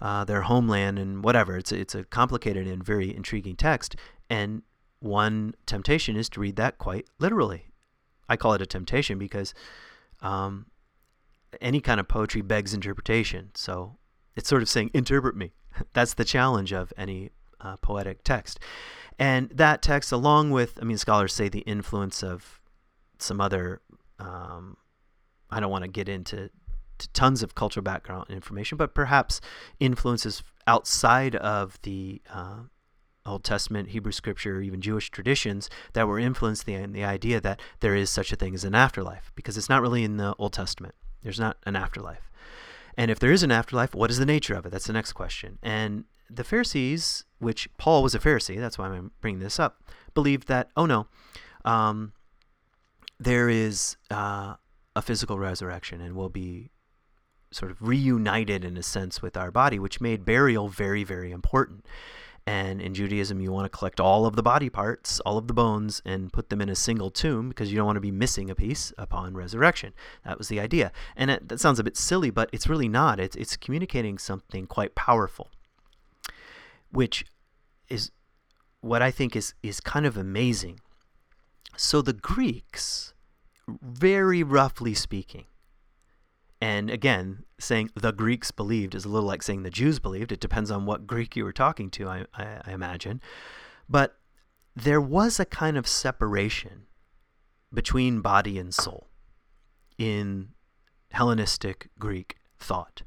[0.00, 1.56] uh, their homeland and whatever.
[1.56, 3.96] It's a, it's a complicated and very intriguing text,
[4.28, 4.62] and
[5.00, 7.66] one temptation is to read that quite literally.
[8.28, 9.54] I call it a temptation because
[10.22, 10.66] um,
[11.60, 13.50] any kind of poetry begs interpretation.
[13.54, 13.96] So
[14.36, 15.52] it's sort of saying, interpret me.
[15.92, 17.30] That's the challenge of any
[17.60, 18.58] uh, poetic text.
[19.18, 22.60] And that text, along with, I mean, scholars say the influence of
[23.18, 23.80] some other,
[24.18, 24.76] um,
[25.50, 26.50] I don't want to get into
[27.00, 29.40] to tons of cultural background information, but perhaps
[29.80, 32.60] influences outside of the uh,
[33.26, 37.94] Old Testament, Hebrew scripture, even Jewish traditions that were influenced the, the idea that there
[37.94, 40.94] is such a thing as an afterlife, because it's not really in the Old Testament.
[41.22, 42.30] There's not an afterlife.
[42.96, 44.70] And if there is an afterlife, what is the nature of it?
[44.70, 45.58] That's the next question.
[45.62, 49.82] And the Pharisees, which Paul was a Pharisee, that's why I'm bringing this up,
[50.14, 51.06] believed that, oh no,
[51.64, 52.12] um,
[53.18, 54.54] there is uh,
[54.96, 56.70] a physical resurrection and we'll be
[57.52, 61.84] sort of reunited in a sense with our body, which made burial very, very important.
[62.46, 65.54] And in Judaism, you want to collect all of the body parts, all of the
[65.54, 68.50] bones, and put them in a single tomb because you don't want to be missing
[68.50, 69.92] a piece upon resurrection.
[70.24, 70.90] That was the idea.
[71.16, 73.20] And it, that sounds a bit silly, but it's really not.
[73.20, 75.50] It's, it's communicating something quite powerful,
[76.90, 77.24] which
[77.88, 78.10] is
[78.80, 80.80] what I think is, is kind of amazing.
[81.76, 83.14] So the Greeks,
[83.66, 85.46] very roughly speaking,
[86.60, 90.30] and again, saying the Greeks believed is a little like saying the Jews believed.
[90.30, 93.22] It depends on what Greek you were talking to, I, I, I imagine.
[93.88, 94.18] But
[94.76, 96.86] there was a kind of separation
[97.72, 99.06] between body and soul
[99.96, 100.50] in
[101.12, 103.02] Hellenistic Greek thought.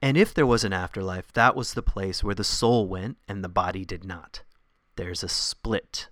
[0.00, 3.42] And if there was an afterlife, that was the place where the soul went and
[3.42, 4.42] the body did not.
[4.96, 6.08] There's a split.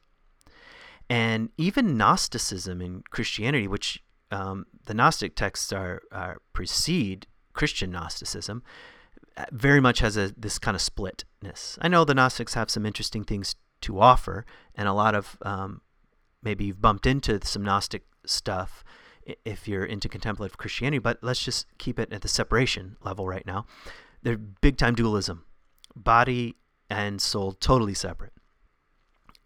[1.09, 8.63] And even Gnosticism in Christianity, which um, the Gnostic texts are, are precede Christian Gnosticism,
[9.37, 11.79] uh, very much has a this kind of splitness.
[11.81, 15.83] I know the Gnostics have some interesting things to offer, and a lot of um,
[16.43, 18.83] maybe you've bumped into some Gnostic stuff
[19.45, 23.47] if you're into contemplative Christianity, but let's just keep it at the separation level right
[23.47, 23.67] now.
[24.23, 25.45] They're big time dualism,
[25.95, 26.57] body
[26.89, 28.33] and soul totally separate.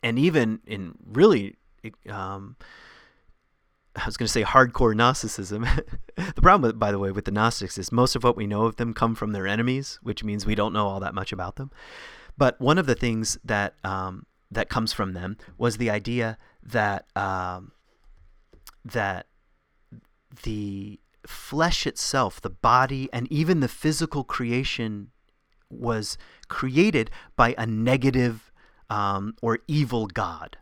[0.03, 1.57] And even in really,
[2.09, 2.57] um,
[3.97, 5.67] I was going to say hardcore Gnosticism.
[6.17, 8.65] the problem, with, by the way, with the Gnostics is most of what we know
[8.65, 11.57] of them come from their enemies, which means we don't know all that much about
[11.57, 11.71] them.
[12.39, 17.07] But one of the things that um, that comes from them was the idea that
[17.17, 17.73] um,
[18.85, 19.27] that
[20.43, 25.11] the flesh itself, the body, and even the physical creation
[25.69, 26.19] was
[26.49, 28.51] created by a negative
[28.89, 30.57] um, or evil God.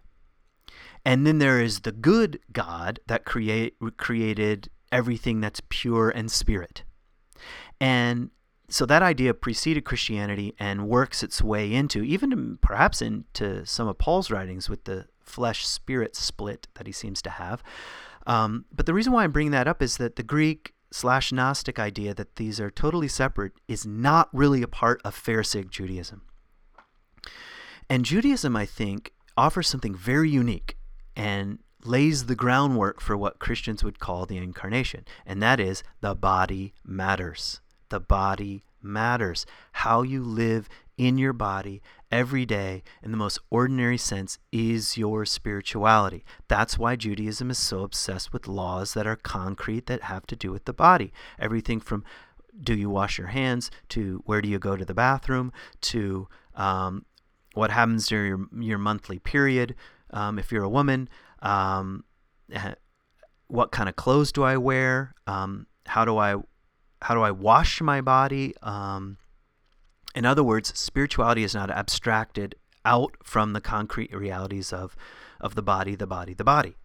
[1.05, 6.83] And then there is the good God that create, created everything that's pure and spirit.
[7.81, 8.31] And
[8.69, 13.97] so that idea preceded Christianity and works its way into, even perhaps into some of
[13.97, 17.63] Paul's writings with the flesh spirit split that he seems to have.
[18.29, 21.79] Um, but the reason why I'm bringing that up is that the Greek slash Gnostic
[21.79, 26.23] idea that these are totally separate is not really a part of Pharisaic Judaism.
[27.89, 30.77] And Judaism, I think, offers something very unique
[31.17, 36.15] and lays the groundwork for what Christians would call the incarnation, and that is the
[36.15, 37.61] body matters.
[37.89, 39.47] The body matters.
[39.73, 40.69] How you live
[40.99, 41.81] in your body
[42.11, 46.25] every day in the most ordinary sense is your spirituality.
[46.49, 50.51] That's why Judaism is so obsessed with laws that are concrete that have to do
[50.51, 51.13] with the body.
[51.39, 52.05] Everything from
[52.61, 57.07] do you wash your hands to where do you go to the bathroom to um,
[57.55, 59.75] what happens during your, your monthly period
[60.11, 61.09] um, if you're a woman.
[61.41, 62.05] Um,
[62.53, 62.75] eh,
[63.47, 65.15] what kind of clothes do I wear?
[65.27, 66.37] Um, how do I
[67.01, 68.55] how do I wash my body?
[68.63, 69.19] Um,
[70.15, 72.55] in other words, spirituality is not abstracted
[72.85, 74.97] out from the concrete realities of,
[75.41, 76.77] of the body, the body, the body.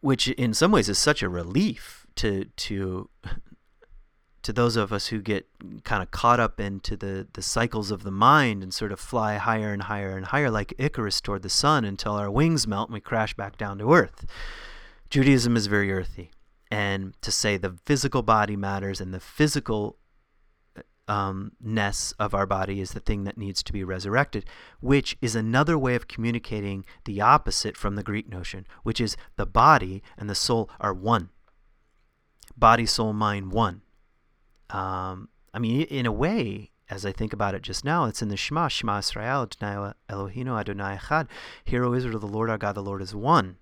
[0.00, 3.08] Which in some ways is such a relief to to
[4.46, 5.48] to those of us who get
[5.82, 9.38] kind of caught up into the, the cycles of the mind and sort of fly
[9.38, 12.94] higher and higher and higher like Icarus toward the sun until our wings melt and
[12.94, 14.24] we crash back down to earth.
[15.10, 16.30] Judaism is very earthy.
[16.70, 19.96] And to say the physical body matters and the physical
[21.08, 24.44] um, ness of our body is the thing that needs to be resurrected,
[24.80, 29.46] which is another way of communicating the opposite from the Greek notion, which is the
[29.46, 31.30] body and the soul are one.
[32.56, 33.82] Body, soul, mind, one.
[34.70, 38.28] Um, I mean, in a way, as I think about it just now, it's in
[38.28, 41.28] the Shema, Shema Israel, Adonai Eloheinu, Adonai Echad.
[41.64, 43.56] Hear, O Israel, the Lord our God, the Lord is one.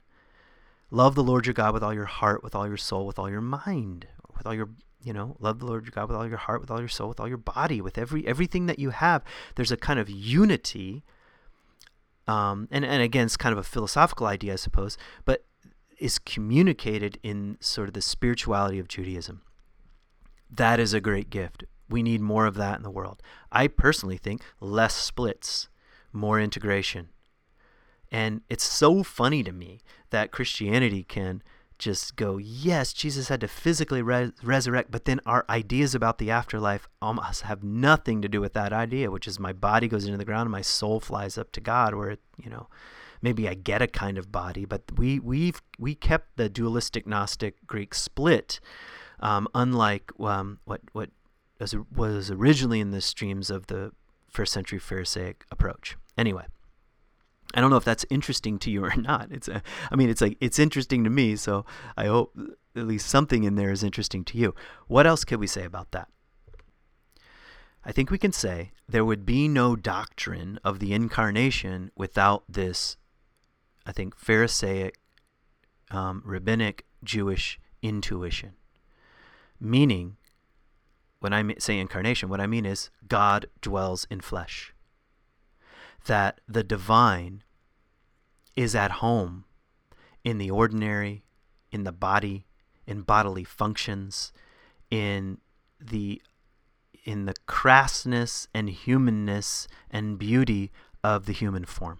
[0.90, 3.30] Love the Lord your God with all your heart, with all your soul, with all
[3.30, 4.70] your mind, with all your
[5.04, 7.08] you know love the lord your god with all your heart with all your soul
[7.08, 9.22] with all your body with every everything that you have.
[9.54, 11.04] There's a kind of unity
[12.26, 15.44] um, and, and again it's kind of a philosophical idea i suppose but
[15.98, 19.42] is communicated in sort of the spirituality of judaism.
[20.50, 21.64] That is a great gift.
[21.88, 23.22] We need more of that in the world.
[23.52, 25.68] I personally think less splits
[26.12, 27.08] more integration.
[28.10, 29.80] And it's so funny to me
[30.10, 31.42] that christianity can
[31.84, 36.30] just go, yes, Jesus had to physically res- resurrect, but then our ideas about the
[36.30, 40.16] afterlife almost have nothing to do with that idea, which is my body goes into
[40.16, 42.68] the ground and my soul flies up to God, where, you know,
[43.20, 47.66] maybe I get a kind of body, but we, we've, we kept the dualistic Gnostic
[47.66, 48.60] Greek split,
[49.20, 51.10] um, unlike um, what, what
[51.94, 53.92] was originally in the streams of the
[54.28, 55.96] first century Pharisaic approach.
[56.16, 56.46] Anyway.
[57.52, 59.28] I don't know if that's interesting to you or not.
[59.30, 61.64] It's a, I mean, it's like it's interesting to me, so
[61.96, 62.36] I hope
[62.76, 64.54] at least something in there is interesting to you.
[64.86, 66.08] What else can we say about that?
[67.84, 72.96] I think we can say there would be no doctrine of the incarnation without this,
[73.84, 74.98] I think, Pharisaic,
[75.90, 78.54] um, rabbinic, Jewish intuition.
[79.60, 80.16] Meaning,
[81.20, 84.73] when I say incarnation, what I mean is God dwells in flesh
[86.04, 87.42] that the divine
[88.56, 89.44] is at home
[90.22, 91.24] in the ordinary,
[91.70, 92.46] in the body,
[92.86, 94.32] in bodily functions,
[94.90, 95.38] in
[95.80, 96.20] the
[97.04, 101.98] in the crassness and humanness and beauty of the human form.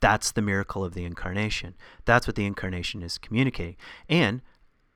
[0.00, 1.74] That's the miracle of the incarnation.
[2.04, 3.76] That's what the incarnation is communicating.
[4.08, 4.42] And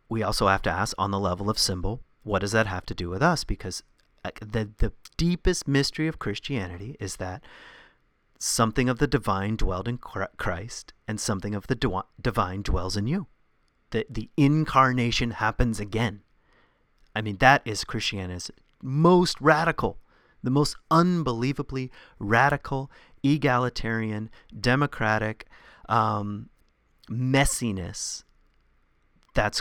[0.08, 2.94] we also have to ask on the level of symbol, what does that have to
[2.94, 3.42] do with us?
[3.42, 3.82] Because
[4.24, 7.42] uh, the the deepest mystery of Christianity is that
[8.41, 13.26] something of the divine dwelled in Christ and something of the divine dwells in you.
[13.91, 16.22] The the incarnation happens again.
[17.14, 18.51] I mean that is Christianity's
[18.82, 19.99] most radical,
[20.43, 22.91] the most unbelievably radical,
[23.22, 25.47] egalitarian, democratic
[25.88, 26.49] um,
[27.11, 28.24] messiness.
[29.34, 29.61] That's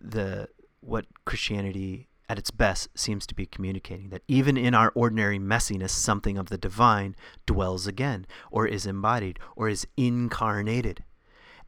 [0.00, 0.48] the
[0.80, 5.90] what Christianity at its best seems to be communicating that even in our ordinary messiness,
[5.90, 7.14] something of the divine
[7.46, 11.04] dwells again, or is embodied, or is incarnated.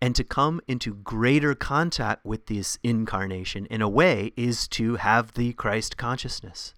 [0.01, 5.33] And to come into greater contact with this incarnation, in a way, is to have
[5.33, 6.75] the Christ consciousness,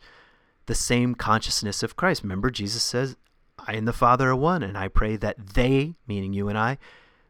[0.66, 2.22] the same consciousness of Christ.
[2.22, 3.16] Remember, Jesus says,
[3.58, 6.78] I and the Father are one, and I pray that they, meaning you and I,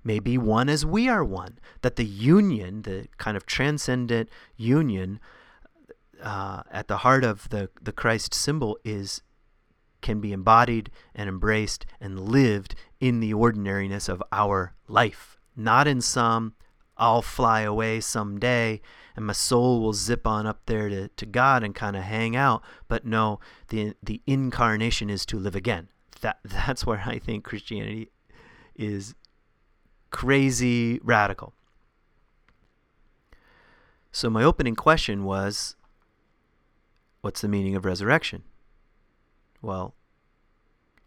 [0.05, 1.59] may be one as we are one.
[1.83, 5.21] That the union, the kind of transcendent union
[6.23, 9.23] uh, at the heart of the, the Christ symbol is
[10.01, 16.01] can be embodied and embraced and lived in the ordinariness of our life, not in
[16.01, 16.55] some
[17.01, 18.83] I'll fly away someday
[19.17, 22.37] and my soul will zip on up there to, to God and kind of hang
[22.37, 22.63] out.
[22.89, 25.89] But no, the the incarnation is to live again.
[26.21, 28.11] That that's where I think Christianity
[28.77, 29.15] is
[30.11, 31.55] crazy radical.
[34.13, 35.77] So my opening question was
[37.21, 38.45] what's the meaning of resurrection?
[39.63, 39.95] Well,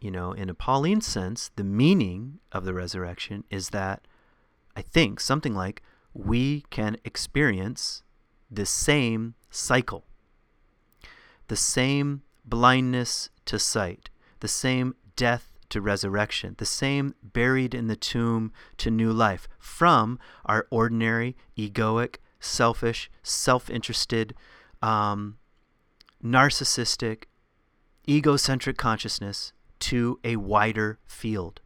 [0.00, 4.06] you know, in a Pauline sense, the meaning of the resurrection is that
[4.76, 8.02] I think something like we can experience
[8.50, 10.04] the same cycle,
[11.48, 14.10] the same blindness to sight,
[14.40, 20.18] the same death to resurrection, the same buried in the tomb to new life from
[20.44, 24.34] our ordinary, egoic, selfish, self interested,
[24.82, 25.38] um,
[26.24, 27.24] narcissistic,
[28.08, 31.60] egocentric consciousness to a wider field.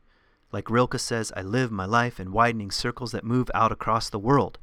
[0.51, 4.19] Like Rilke says, I live my life in widening circles that move out across the
[4.19, 4.59] world.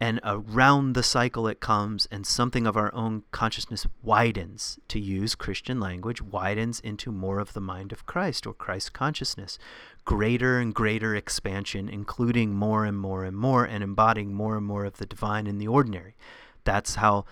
[0.00, 5.34] And around the cycle it comes, and something of our own consciousness widens, to use
[5.34, 9.58] Christian language, widens into more of the mind of Christ or Christ consciousness.
[10.04, 14.84] Greater and greater expansion, including more and more and more, and embodying more and more
[14.84, 16.14] of the divine in the ordinary.
[16.62, 17.24] That's how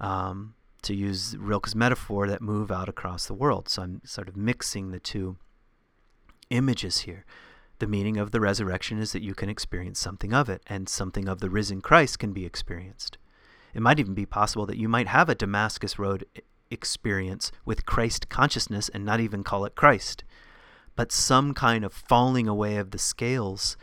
[0.00, 3.68] um, to use Rilke's metaphor, that move out across the world.
[3.68, 5.36] So I'm sort of mixing the two
[6.50, 7.24] images here.
[7.78, 11.28] The meaning of the resurrection is that you can experience something of it, and something
[11.28, 13.18] of the risen Christ can be experienced.
[13.74, 16.24] It might even be possible that you might have a Damascus Road
[16.70, 20.24] experience with Christ consciousness and not even call it Christ,
[20.96, 23.76] but some kind of falling away of the scales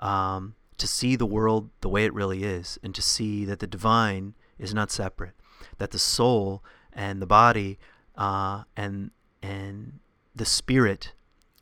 [0.00, 3.66] um, to see the world the way it really is, and to see that the
[3.66, 5.34] divine is not separate
[5.78, 6.62] that the soul
[6.92, 7.78] and the body
[8.16, 9.10] uh, and
[9.42, 10.00] and
[10.34, 11.12] the spirit,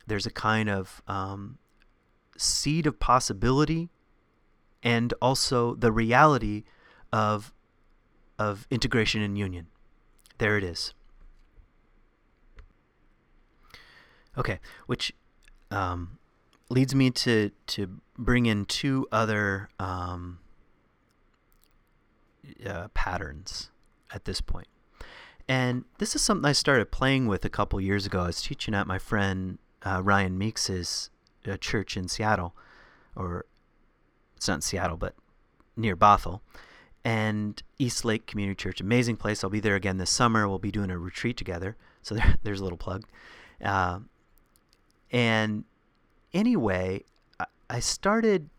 [0.05, 1.57] there's a kind of um,
[2.37, 3.89] seed of possibility,
[4.83, 6.63] and also the reality
[7.13, 7.53] of
[8.37, 9.67] of integration and union.
[10.37, 10.93] There it is.
[14.37, 15.13] Okay, which
[15.71, 16.19] um,
[16.69, 20.39] leads me to to bring in two other um,
[22.65, 23.69] uh, patterns
[24.13, 24.67] at this point.
[25.47, 28.21] And this is something I started playing with a couple years ago.
[28.21, 31.09] I was teaching at my friend uh, Ryan Meeks's
[31.47, 32.53] uh, church in Seattle,
[33.15, 33.45] or
[34.35, 35.15] it's not in Seattle, but
[35.77, 36.41] near Bothell,
[37.05, 38.81] and East Lake Community Church.
[38.81, 39.43] Amazing place.
[39.43, 40.47] I'll be there again this summer.
[40.47, 41.77] We'll be doing a retreat together.
[42.01, 43.05] So there, there's a little plug.
[43.63, 43.99] Uh,
[45.11, 45.63] and
[46.33, 47.03] anyway,
[47.39, 48.49] I, I started,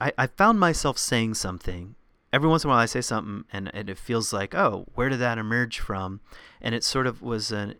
[0.00, 1.94] I, I found myself saying something
[2.32, 5.08] every once in a while I say something and, and it feels like, oh, where
[5.08, 6.20] did that emerge from?
[6.60, 7.76] And it sort of was an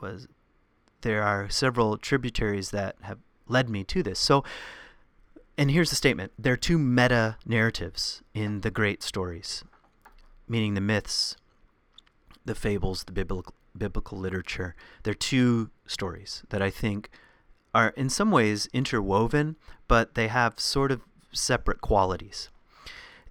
[0.00, 0.28] was
[1.02, 3.18] there are several tributaries that have
[3.48, 4.18] led me to this.
[4.18, 4.44] So
[5.56, 6.32] and here's the statement.
[6.38, 9.62] There are two meta narratives in the great stories,
[10.48, 11.36] meaning the myths,
[12.44, 14.74] the fables, the biblical biblical literature.
[15.02, 17.10] There are two stories that I think
[17.74, 19.56] are in some ways interwoven,
[19.88, 21.00] but they have sort of
[21.32, 22.50] separate qualities.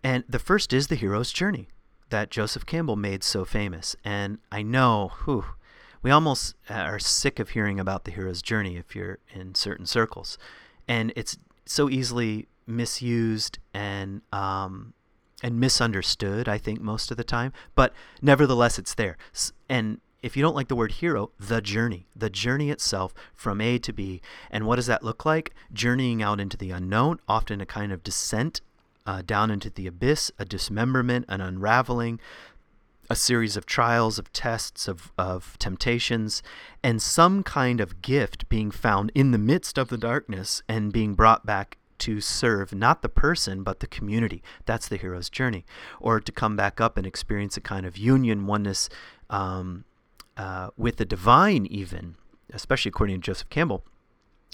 [0.04, 1.68] And the first is the hero's journey
[2.10, 3.96] that Joseph Campbell made so famous.
[4.04, 5.46] And I know, whew,
[6.02, 10.38] we almost are sick of hearing about the hero's journey if you're in certain circles.
[10.88, 14.94] And it's so easily misused and um,
[15.44, 17.52] and misunderstood, I think, most of the time.
[17.74, 19.18] But nevertheless, it's there.
[19.68, 23.80] And if you don't like the word hero, the journey, the journey itself from A
[23.80, 24.22] to B.
[24.52, 25.54] And what does that look like?
[25.74, 28.62] Journeying out into the unknown, often a kind of descent
[29.06, 32.20] uh, down into the abyss, a dismemberment, an unraveling,
[33.10, 36.42] a series of trials, of tests, of, of temptations,
[36.82, 41.14] and some kind of gift being found in the midst of the darkness and being
[41.14, 44.42] brought back to serve not the person but the community.
[44.66, 45.66] That's the hero's journey.
[46.00, 48.90] Or to come back up and experience a kind of union, oneness
[49.30, 49.84] um,
[50.38, 52.16] uh, with the divine, even,
[52.54, 53.84] especially according to Joseph Campbell.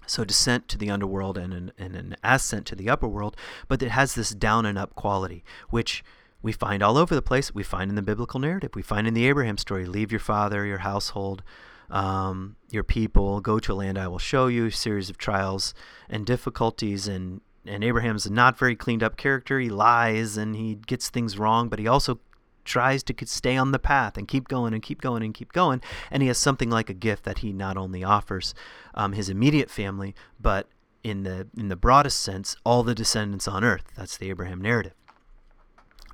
[0.07, 3.37] So descent to the underworld and an, and an ascent to the upper world,
[3.67, 6.03] but it has this down and up quality, which
[6.41, 7.53] we find all over the place.
[7.53, 8.71] We find in the biblical narrative.
[8.73, 11.43] We find in the Abraham story leave your father, your household,
[11.89, 15.73] um, your people, go to a land I will show you, series of trials
[16.09, 17.07] and difficulties.
[17.07, 19.59] And, and Abraham's a not very cleaned up character.
[19.59, 22.19] He lies and he gets things wrong, but he also
[22.67, 25.81] tries to stay on the path and keep going and keep going and keep going.
[26.11, 28.53] And he has something like a gift that he not only offers
[28.93, 30.67] um, his immediate family, but
[31.03, 33.85] in the in the broadest sense, all the descendants on earth.
[33.95, 34.93] That's the Abraham narrative.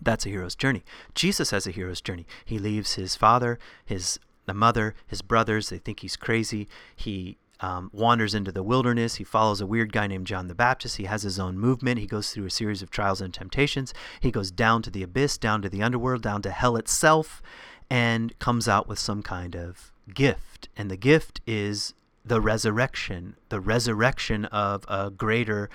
[0.01, 0.83] That's a hero's journey.
[1.15, 2.27] Jesus has a hero's journey.
[2.45, 5.69] He leaves his father, his the mother, his brothers.
[5.69, 6.67] They think he's crazy.
[6.95, 9.16] He um, wanders into the wilderness.
[9.16, 10.97] He follows a weird guy named John the Baptist.
[10.97, 11.97] He has his own movement.
[11.97, 13.93] He goes through a series of trials and temptations.
[14.20, 17.41] He goes down to the abyss, down to the underworld, down to hell itself,
[17.89, 20.68] and comes out with some kind of gift.
[20.76, 21.93] And the gift is
[22.26, 25.70] the resurrection, the resurrection of a greater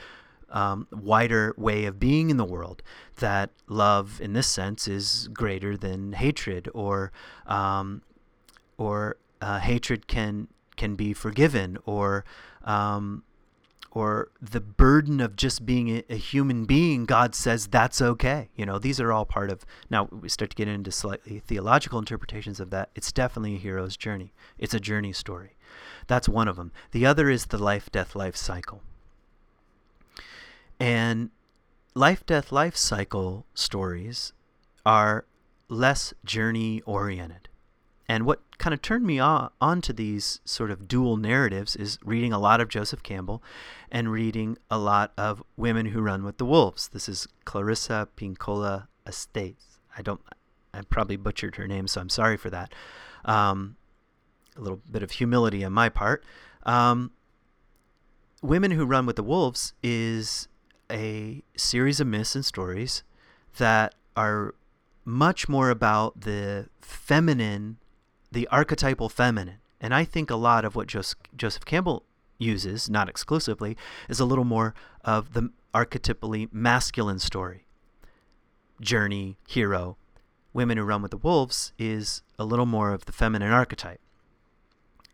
[0.50, 2.82] um, wider way of being in the world.
[3.16, 7.12] That love, in this sense, is greater than hatred, or
[7.46, 8.02] um,
[8.76, 12.24] or uh, hatred can can be forgiven, or
[12.64, 13.24] um,
[13.90, 17.04] or the burden of just being a, human being.
[17.04, 18.48] God says that's okay.
[18.54, 19.64] You know, these are all part of.
[19.90, 22.90] Now we start to get into slightly theological interpretations of that.
[22.94, 24.32] It's definitely a hero's journey.
[24.58, 25.56] It's a journey story.
[26.06, 26.72] That's one of them.
[26.92, 28.82] The other is the life, death, life cycle.
[30.80, 31.30] And
[31.94, 34.32] life, death, life cycle stories
[34.86, 35.26] are
[35.68, 37.47] less journey oriented.
[38.08, 42.32] And what kind of turned me on to these sort of dual narratives is reading
[42.32, 43.42] a lot of Joseph Campbell
[43.90, 46.88] and reading a lot of Women Who Run with the Wolves.
[46.88, 49.78] This is Clarissa Pinkola Estes.
[49.96, 50.22] I don't,
[50.72, 52.72] I probably butchered her name, so I'm sorry for that.
[53.26, 53.76] Um,
[54.56, 56.24] a little bit of humility on my part.
[56.64, 57.12] Um,
[58.42, 60.48] Women Who Run with the Wolves is
[60.90, 63.02] a series of myths and stories
[63.58, 64.54] that are
[65.04, 67.78] much more about the feminine,
[68.30, 69.58] the archetypal feminine.
[69.80, 72.04] And I think a lot of what Joseph, Campbell
[72.38, 73.76] uses, not exclusively,
[74.08, 74.74] is a little more
[75.04, 77.66] of the archetypally masculine story.
[78.80, 79.96] Journey, hero.
[80.52, 84.00] Women Who Run with the Wolves is a little more of the feminine archetype.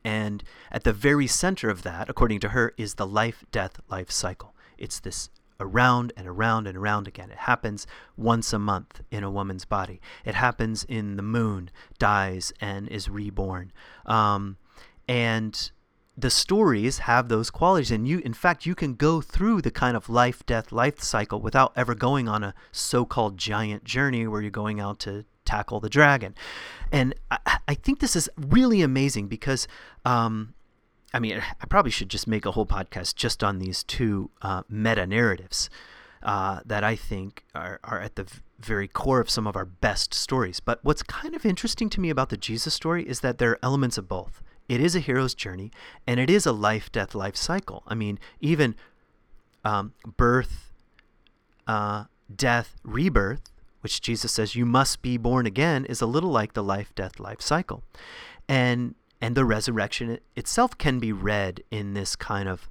[0.05, 4.11] And at the very center of that, according to her, is the life death life
[4.11, 4.55] cycle.
[4.79, 5.31] It's this
[5.61, 7.31] around and around and around again.
[7.31, 7.87] It happens
[8.17, 10.01] once a month in a woman's body.
[10.25, 13.73] It happens in the moon, dies and is reborn.
[14.07, 14.57] Um,
[15.09, 15.71] and
[16.17, 19.97] the stories have those qualities and you in fact you can go through the kind
[19.97, 24.51] of life death life cycle without ever going on a so-called giant journey where you're
[24.51, 26.33] going out to tackle the dragon
[26.93, 29.67] and i, I think this is really amazing because
[30.05, 30.55] um,
[31.15, 34.65] I mean, I probably should just make a whole podcast just on these two uh,
[34.69, 35.71] meta narratives
[36.25, 38.27] uh, that I think are, are at the
[38.59, 40.59] very core of some of our best stories.
[40.59, 43.59] But what's kind of interesting to me about the Jesus story is that there are
[43.63, 44.43] elements of both.
[44.69, 45.71] It is a hero's journey,
[46.05, 47.85] and it is a life, death, life cycle.
[47.87, 48.75] I mean, even
[49.65, 50.73] um, birth,
[51.69, 52.05] uh,
[52.35, 53.53] death, rebirth,
[53.83, 57.21] which Jesus says you must be born again, is a little like the life, death,
[57.21, 57.85] life cycle.
[58.49, 62.69] And and the resurrection itself can be read in this kind of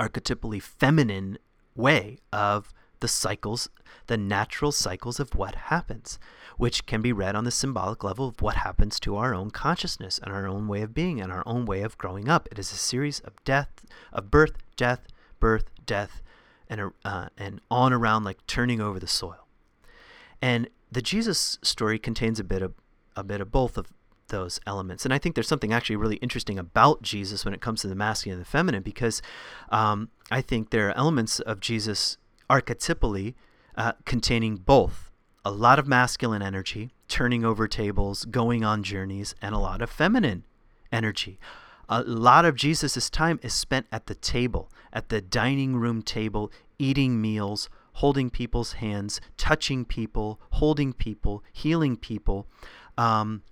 [0.00, 1.38] archetypally feminine
[1.76, 3.68] way of the cycles,
[4.08, 6.18] the natural cycles of what happens,
[6.56, 10.18] which can be read on the symbolic level of what happens to our own consciousness
[10.18, 12.48] and our own way of being and our own way of growing up.
[12.50, 15.06] It is a series of death, of birth, death,
[15.38, 16.20] birth, death,
[16.68, 19.46] and uh, and on around like turning over the soil.
[20.42, 22.74] And the Jesus story contains a bit of
[23.14, 23.92] a bit of both of
[24.28, 25.04] those elements.
[25.04, 27.94] And I think there's something actually really interesting about Jesus when it comes to the
[27.94, 29.22] masculine and the feminine, because
[29.70, 32.16] um, I think there are elements of Jesus
[32.48, 33.34] archetypally
[33.76, 35.10] uh, containing both
[35.44, 39.90] a lot of masculine energy, turning over tables, going on journeys, and a lot of
[39.90, 40.44] feminine
[40.90, 41.38] energy.
[41.88, 46.50] A lot of Jesus' time is spent at the table, at the dining room table,
[46.78, 52.46] eating meals, holding people's hands, touching people, holding people, healing people.
[52.96, 53.42] Um,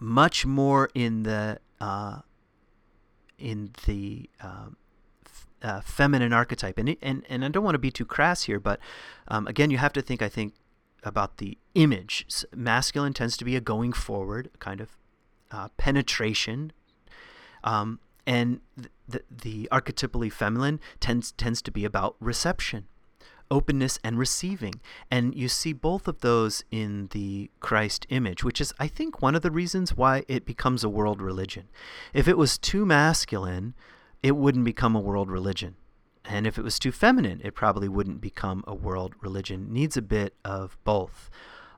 [0.00, 2.20] much more in the uh,
[3.38, 4.76] in the um,
[5.62, 8.80] uh, feminine archetype, and, and and I don't want to be too crass here, but
[9.28, 10.22] um, again, you have to think.
[10.22, 10.54] I think
[11.02, 12.26] about the image.
[12.54, 14.96] Masculine tends to be a going forward kind of
[15.50, 16.72] uh, penetration,
[17.64, 18.60] um, and
[19.08, 22.86] the, the archetypally feminine tends tends to be about reception
[23.50, 24.80] openness and receiving.
[25.10, 29.34] And you see both of those in the Christ image, which is, I think, one
[29.34, 31.68] of the reasons why it becomes a world religion.
[32.14, 33.74] If it was too masculine,
[34.22, 35.76] it wouldn't become a world religion.
[36.24, 39.64] And if it was too feminine, it probably wouldn't become a world religion.
[39.64, 41.30] It needs a bit of both.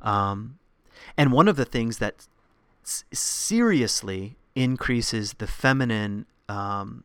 [0.03, 0.59] Um,
[1.17, 2.27] and one of the things that
[2.85, 7.05] s- seriously increases the feminine um,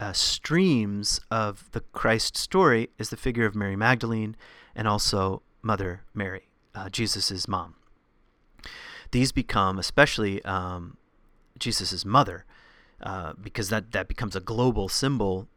[0.00, 4.36] uh, streams of the Christ story is the figure of Mary Magdalene
[4.74, 6.88] and also Mother Mary, uh,
[7.48, 7.74] mom.
[9.10, 10.96] These become, especially um,
[12.04, 12.44] mother,
[13.02, 15.48] uh, because that, that becomes a global symbol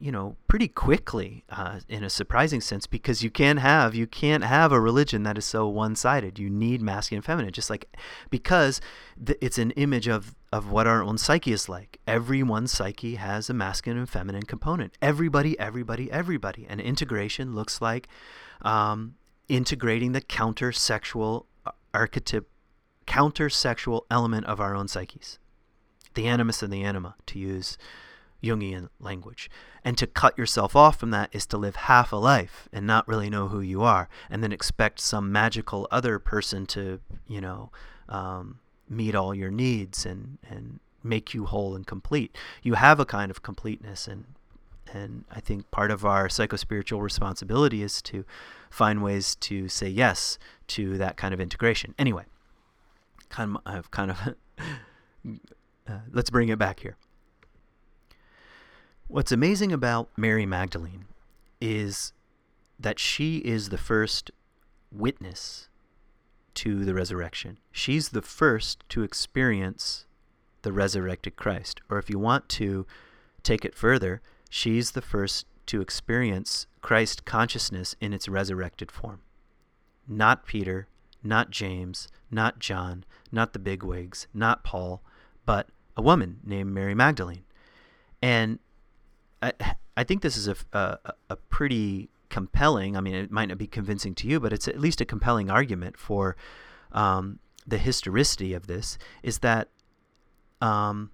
[0.00, 4.44] you know pretty quickly uh, in a surprising sense because you can't have you can't
[4.44, 7.94] have a religion that is so one-sided you need masculine and feminine just like
[8.30, 8.80] because
[9.24, 12.00] th- it's an image of of what our own psyche is like.
[12.06, 14.96] Everyone's psyche has a masculine and feminine component.
[15.00, 16.66] Everybody everybody everybody.
[16.68, 18.08] And integration looks like
[18.62, 19.14] um,
[19.48, 21.46] integrating the counter sexual
[21.94, 22.48] archetype
[23.06, 25.38] counter sexual element of our own psyches.
[26.14, 27.78] The animus and the anima to use
[28.42, 29.50] Jungian language.
[29.84, 33.06] And to cut yourself off from that is to live half a life and not
[33.08, 37.70] really know who you are, and then expect some magical other person to, you know,
[38.08, 38.58] um,
[38.90, 42.36] meet all your needs and, and make you whole and complete.
[42.62, 44.24] You have a kind of completeness, and
[44.92, 48.24] and I think part of our psychospiritual responsibility is to
[48.70, 50.36] find ways to say yes
[50.68, 51.94] to that kind of integration.
[51.96, 52.24] Anyway,
[53.28, 54.34] kind of, I've kind of
[55.88, 56.96] uh, let's bring it back here.
[59.06, 61.06] What's amazing about Mary Magdalene
[61.60, 62.12] is
[62.78, 64.30] that she is the first
[64.92, 65.69] witness
[66.54, 67.58] to the resurrection.
[67.72, 70.06] She's the first to experience
[70.62, 71.80] the resurrected Christ.
[71.88, 72.86] Or if you want to
[73.42, 79.20] take it further, she's the first to experience Christ consciousness in its resurrected form.
[80.08, 80.88] Not Peter,
[81.22, 85.02] not James, not John, not the bigwigs, not Paul,
[85.46, 87.44] but a woman named Mary Magdalene.
[88.22, 88.58] And
[89.42, 89.52] I,
[89.96, 92.96] I think this is a, a, a pretty compelling.
[92.96, 95.50] I mean, it might not be convincing to you, but it's at least a compelling
[95.50, 96.36] argument for
[96.92, 98.96] um, the historicity of this.
[99.22, 99.68] Is that
[100.60, 101.10] um,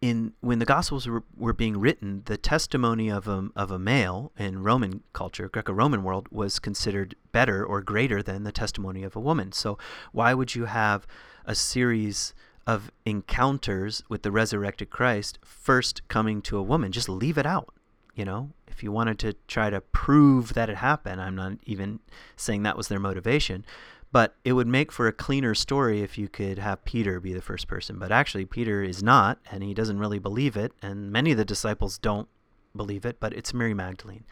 [0.00, 4.32] in when the Gospels were, were being written, the testimony of a of a male
[4.38, 9.20] in Roman culture, Greco-Roman world, was considered better or greater than the testimony of a
[9.20, 9.52] woman.
[9.52, 9.78] So
[10.12, 11.06] why would you have
[11.44, 12.34] a series
[12.66, 16.90] of encounters with the resurrected Christ first coming to a woman.
[16.90, 17.72] Just leave it out.
[18.14, 22.00] You know, if you wanted to try to prove that it happened, I'm not even
[22.36, 23.64] saying that was their motivation,
[24.12, 27.40] but it would make for a cleaner story if you could have Peter be the
[27.42, 27.98] first person.
[27.98, 31.44] But actually, Peter is not, and he doesn't really believe it, and many of the
[31.44, 32.28] disciples don't
[32.74, 34.24] believe it, but it's Mary Magdalene.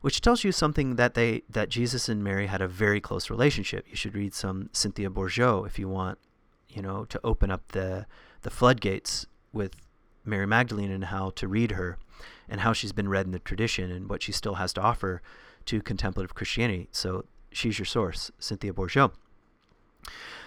[0.00, 3.86] Which tells you something that they that Jesus and Mary had a very close relationship.
[3.88, 6.18] You should read some Cynthia Bourgeault if you want
[6.74, 8.06] you know, to open up the
[8.42, 9.72] the floodgates with
[10.24, 11.98] Mary Magdalene and how to read her
[12.50, 15.22] and how she's been read in the tradition and what she still has to offer
[15.66, 16.88] to contemplative Christianity.
[16.92, 19.12] So she's your source, Cynthia Bourgeault.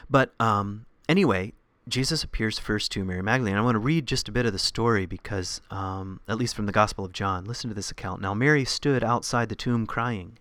[0.10, 1.54] But um, anyway,
[1.88, 3.56] Jesus appears first to Mary Magdalene.
[3.56, 6.66] I want to read just a bit of the story because, um, at least from
[6.66, 8.22] the Gospel of John, listen to this account.
[8.22, 10.38] Now, Mary stood outside the tomb crying.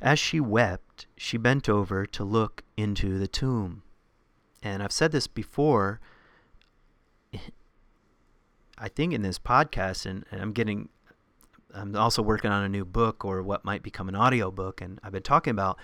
[0.00, 3.82] As she wept, she bent over to look into the tomb
[4.62, 6.00] and I've said this before.
[8.82, 10.88] I think in this podcast, and, and I'm getting,
[11.72, 14.98] I'm also working on a new book or what might become an audio book, and
[15.04, 15.78] I've been talking about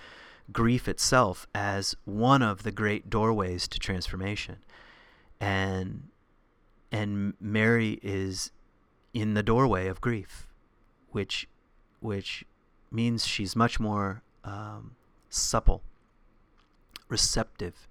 [0.51, 4.57] grief itself as one of the great doorways to transformation,
[5.39, 6.09] and
[6.91, 8.51] and Mary is
[9.13, 10.45] in the doorway of grief,
[11.11, 11.47] which
[12.01, 12.43] which
[12.91, 14.97] means she's much more um,
[15.29, 15.83] supple,
[17.07, 17.87] receptive,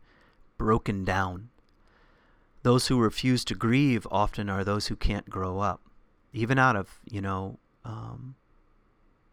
[0.58, 1.48] broken down.
[2.68, 5.80] Those who refuse to grieve often are those who can't grow up,
[6.34, 8.34] even out of, you know, um,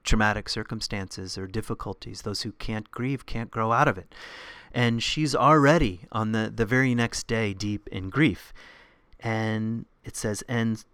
[0.05, 2.21] traumatic circumstances or difficulties.
[2.21, 4.15] Those who can't grieve can't grow out of it.
[4.71, 8.53] And she's already on the, the very next day deep in grief.
[9.19, 10.86] And it says, and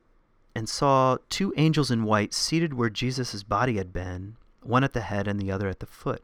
[0.55, 5.01] and saw two angels in white seated where Jesus' body had been, one at the
[5.01, 6.23] head and the other at the foot.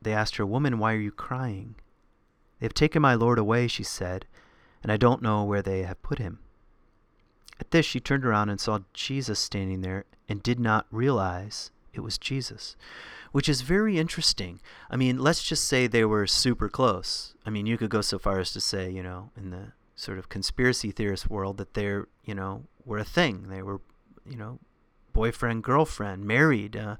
[0.00, 1.74] They asked her, Woman, why are you crying?
[2.60, 4.26] They have taken my Lord away, she said,
[4.84, 6.38] and I don't know where they have put him.
[7.58, 12.00] At this, she turned around and saw Jesus standing there and did not realize it
[12.00, 12.76] was Jesus.
[13.32, 14.60] which is very interesting.
[14.88, 17.34] I mean, let's just say they were super close.
[17.44, 20.20] I mean, you could go so far as to say, you know, in the sort
[20.20, 23.48] of conspiracy theorist world that they're, you know, were a thing.
[23.48, 23.80] They were,
[24.24, 24.60] you know,
[25.12, 26.76] boyfriend, girlfriend, married.
[26.76, 26.94] Uh,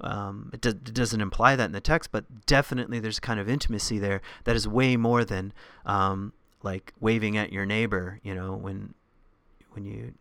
[0.00, 3.46] um, it, it, doesn't imply that in the text, but definitely there's a kind of
[3.46, 5.52] intimacy there that is way more than
[5.84, 6.32] um,
[6.66, 8.92] like waving at your neighbor, you know, when
[9.70, 10.12] when you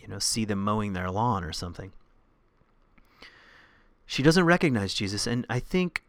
[0.00, 1.92] you know see them mowing their lawn or something.
[4.04, 6.02] She doesn't recognize Jesus, and I think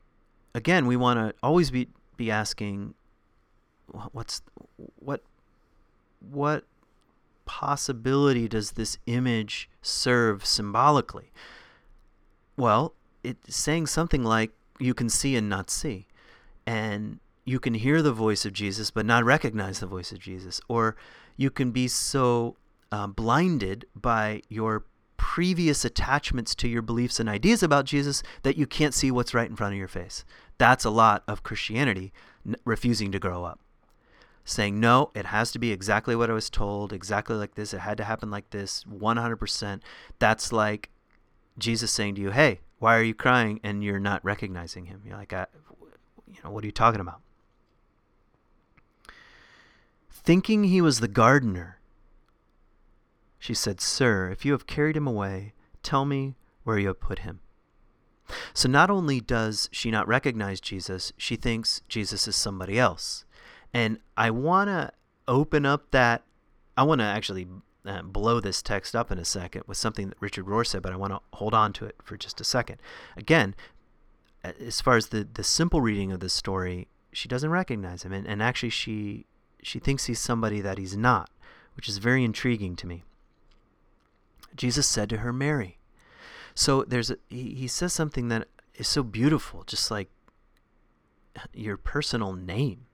[0.54, 2.96] again we want to always be be asking,
[4.12, 4.42] what's
[5.00, 5.22] what
[6.20, 6.64] what
[7.46, 11.32] possibility does this image serve symbolically?
[12.58, 16.08] Well, it's saying something like, you can see and not see.
[16.66, 20.60] And you can hear the voice of Jesus but not recognize the voice of Jesus.
[20.68, 20.96] Or
[21.38, 22.58] you can be so
[22.92, 24.86] uh, blinded by your
[25.18, 29.50] previous attachments to your beliefs and ideas about Jesus that you can't see what's right
[29.50, 30.26] in front of your face.
[30.58, 32.12] That's a lot of Christianity
[32.46, 33.60] n- refusing to grow up
[34.46, 37.74] saying, no, it has to be exactly what I was told, exactly like this.
[37.74, 39.82] It had to happen like this, 100%.
[40.20, 40.92] That's like
[41.58, 43.60] Jesus saying to you, hey, why are you crying?
[43.64, 45.02] And you're not recognizing him.
[45.04, 45.48] You're like, I,
[46.28, 47.22] you know, what are you talking about?
[50.26, 51.80] Thinking he was the gardener,
[53.38, 55.54] she said, Sir, if you have carried him away,
[55.84, 57.42] tell me where you have put him.
[58.52, 63.24] So not only does she not recognize Jesus, she thinks Jesus is somebody else.
[63.72, 64.92] And I want to
[65.28, 66.24] open up that.
[66.76, 67.48] I want to actually
[67.86, 70.92] uh, blow this text up in a second with something that Richard Rohr said, but
[70.92, 72.78] I want to hold on to it for just a second.
[73.16, 73.54] Again,
[74.44, 78.12] as far as the, the simple reading of this story, she doesn't recognize him.
[78.12, 79.28] And, and actually, she,
[79.66, 81.30] she thinks he's somebody that he's not,
[81.76, 83.04] which is very intriguing to me.
[84.56, 85.80] Jesus said to her, Mary.
[86.54, 90.10] So there's a, he, he says something that is so beautiful, just like
[91.54, 92.86] your personal name.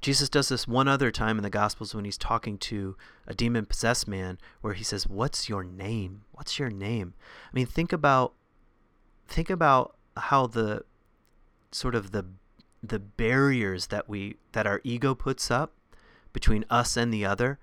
[0.00, 3.64] Jesus does this one other time in the Gospels when he's talking to a demon
[3.64, 6.24] possessed man, where he says, "What's your name?
[6.32, 7.14] What's your name?"
[7.50, 8.34] I mean, think about
[9.28, 10.84] think about how the
[11.72, 12.26] sort of the
[12.88, 15.72] the barriers that we that our ego puts up
[16.32, 17.58] between us and the other,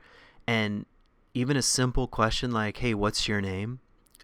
[0.47, 0.85] and
[1.33, 3.79] even a simple question like, "Hey, what's your name?"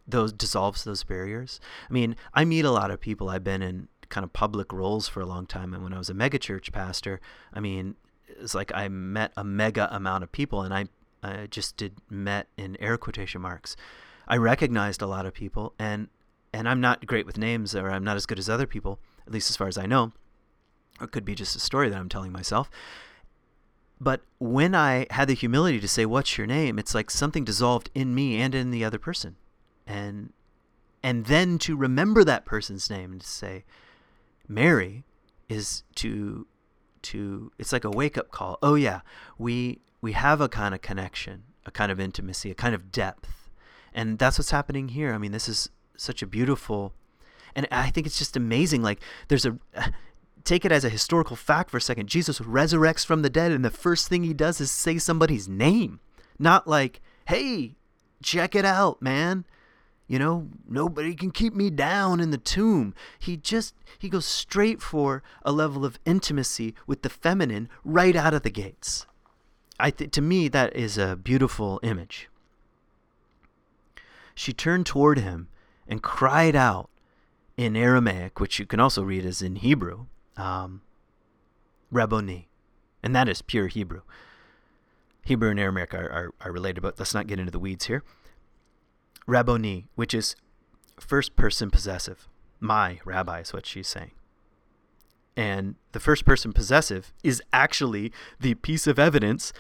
[0.08, 1.60] those dissolves those barriers.
[1.90, 3.30] I mean, I meet a lot of people.
[3.30, 5.74] I've been in kind of public roles for a long time.
[5.74, 7.20] And when I was a megachurch pastor,
[7.54, 7.96] I mean,
[8.28, 10.86] it's like I met a mega amount of people, and I,
[11.22, 13.76] I just did met in air quotation marks.
[14.28, 16.08] I recognized a lot of people, and
[16.54, 19.34] and I'm not great with names, or I'm not as good as other people, at
[19.34, 20.14] least as far as I know.
[21.02, 22.70] It could be just a story that I'm telling myself.
[24.00, 27.90] But when I had the humility to say, "What's your name?" it's like something dissolved
[27.96, 29.36] in me and in the other person,
[29.88, 30.34] and
[31.02, 33.64] and then to remember that person's name and to say,
[34.48, 35.04] Mary
[35.50, 36.46] is to
[37.04, 38.60] to it's like a wake up call.
[38.62, 39.02] Oh yeah,
[39.38, 43.50] we we have a kind of connection, a kind of intimacy, a kind of depth.
[43.94, 45.12] And that's what's happening here.
[45.14, 46.94] I mean, this is such a beautiful
[47.58, 49.58] and I think it's just amazing like there's a
[50.48, 52.08] take it as a historical fact for a second.
[52.08, 56.00] Jesus resurrects from the dead and the first thing he does is say somebody's name.
[56.40, 57.76] Not like, "Hey,
[58.24, 59.46] check it out, man."
[60.08, 62.94] You know, nobody can keep me down in the tomb.
[63.20, 68.34] He just he goes straight for a level of intimacy with the feminine right out
[68.34, 69.06] of the gates.
[69.80, 72.30] I th- to me that is a beautiful image.
[74.34, 75.50] She turned toward him
[75.88, 76.90] and cried out
[77.58, 80.06] in Aramaic, which you can also read as in Hebrew,
[80.38, 80.82] um,
[81.92, 82.48] Rabboni,
[83.04, 84.02] and that is pure Hebrew.
[85.26, 88.04] Hebrew and Aramaic are, are, are related, but let's not get into the weeds here.
[89.26, 90.36] Rabboni, which is
[91.00, 92.30] first person possessive.
[92.60, 94.12] My rabbi is what she's saying.
[95.36, 99.54] And the first person possessive is actually the piece of evidence.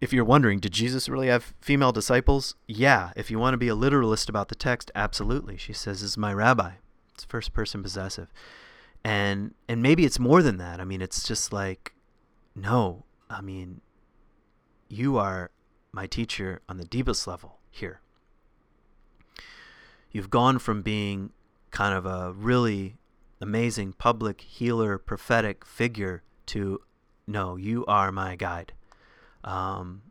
[0.00, 2.56] If you're wondering, did Jesus really have female disciples?
[2.66, 3.12] Yeah.
[3.16, 5.56] If you want to be a literalist about the text, absolutely.
[5.56, 6.72] She says, is my rabbi.
[7.14, 8.28] It's first person possessive.
[9.04, 10.80] And and maybe it's more than that.
[10.80, 11.92] I mean, it's just like,
[12.54, 13.80] no, I mean,
[14.88, 15.50] you are
[15.92, 18.00] my teacher on the deepest level here.
[20.10, 21.30] You've gone from being
[21.70, 22.96] kind of a really
[23.40, 26.80] amazing public healer, prophetic figure to
[27.26, 28.72] no, you are my guide.
[29.42, 30.02] Um,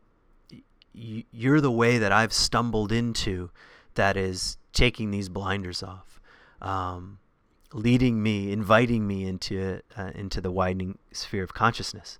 [0.92, 3.50] you're the way that I've stumbled into
[3.94, 6.20] that is taking these blinders off,
[6.60, 7.18] um,
[7.74, 12.18] leading me, inviting me into uh, into the widening sphere of consciousness.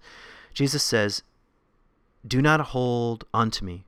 [0.52, 1.22] Jesus says,
[2.26, 3.86] "Do not hold onto me,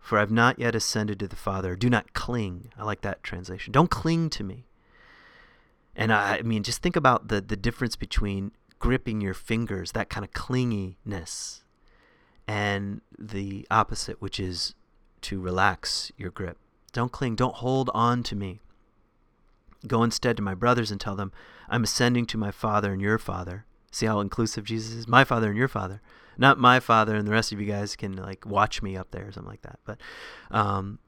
[0.00, 1.76] for I've not yet ascended to the Father.
[1.76, 2.72] Do not cling.
[2.76, 3.72] I like that translation.
[3.72, 4.66] Don't cling to me.
[5.94, 10.08] And I, I mean, just think about the, the difference between gripping your fingers, that
[10.08, 11.62] kind of clinginess,
[12.48, 14.74] and the opposite, which is
[15.20, 16.58] to relax your grip.
[16.92, 18.60] Don't cling, don't hold on to me.
[19.86, 21.32] Go instead to my brothers and tell them,
[21.68, 23.66] I'm ascending to my Father and your Father.
[23.90, 25.08] See how inclusive Jesus is?
[25.08, 26.00] My Father and your Father.
[26.38, 29.28] Not my Father and the rest of you guys can like watch me up there
[29.28, 29.78] or something like that.
[29.84, 29.98] But
[30.50, 30.98] um,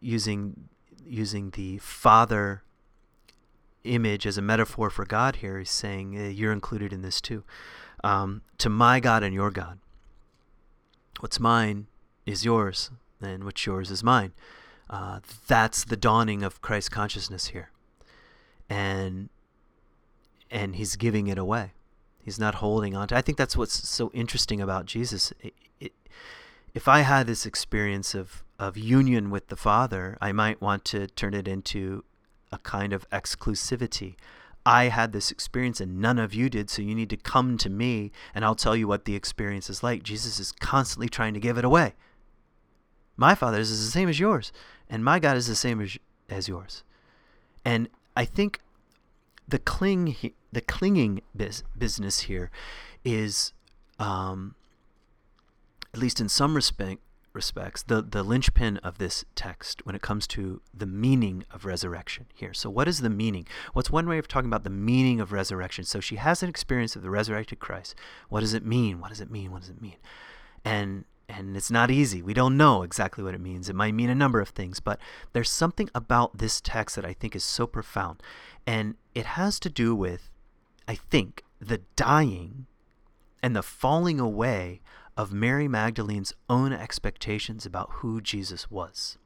[0.00, 0.68] using
[1.06, 2.62] using the Father
[3.84, 7.44] image as a metaphor for God here, he's saying eh, you're included in this too.
[8.02, 9.78] Um, to my God and your God.
[11.20, 11.86] What's mine
[12.26, 14.32] is yours, and what's yours is mine.
[14.90, 17.70] Uh, that's the dawning of Christ consciousness here,
[18.68, 19.28] and
[20.50, 21.72] and he's giving it away.
[22.22, 23.16] He's not holding on to.
[23.16, 25.32] I think that's what's so interesting about Jesus.
[25.40, 25.92] It, it,
[26.72, 31.06] if I had this experience of of union with the Father, I might want to
[31.08, 32.04] turn it into
[32.52, 34.14] a kind of exclusivity.
[34.66, 37.68] I had this experience and none of you did, so you need to come to
[37.68, 40.02] me and I'll tell you what the experience is like.
[40.02, 41.94] Jesus is constantly trying to give it away.
[43.16, 44.52] My Father is the same as yours,
[44.88, 45.98] and my God is the same as,
[46.28, 46.82] as yours.
[47.64, 48.60] And I think
[49.46, 50.16] the cling
[50.52, 52.50] the clinging business here
[53.04, 53.52] is
[53.98, 54.54] um,
[55.92, 57.00] at least in some respect
[57.34, 62.26] respects the, the linchpin of this text when it comes to the meaning of resurrection
[62.32, 62.54] here.
[62.54, 63.46] So, what is the meaning?
[63.72, 65.84] What's one way of talking about the meaning of resurrection?
[65.84, 67.94] So, she has an experience of the resurrected Christ.
[68.28, 69.00] What does it mean?
[69.00, 69.50] What does it mean?
[69.50, 69.96] What does it mean?
[70.64, 71.04] And
[71.36, 72.22] and it's not easy.
[72.22, 73.68] We don't know exactly what it means.
[73.68, 75.00] It might mean a number of things, but
[75.32, 78.22] there's something about this text that I think is so profound.
[78.66, 80.30] And it has to do with,
[80.86, 82.66] I think, the dying
[83.42, 84.80] and the falling away
[85.16, 89.18] of Mary Magdalene's own expectations about who Jesus was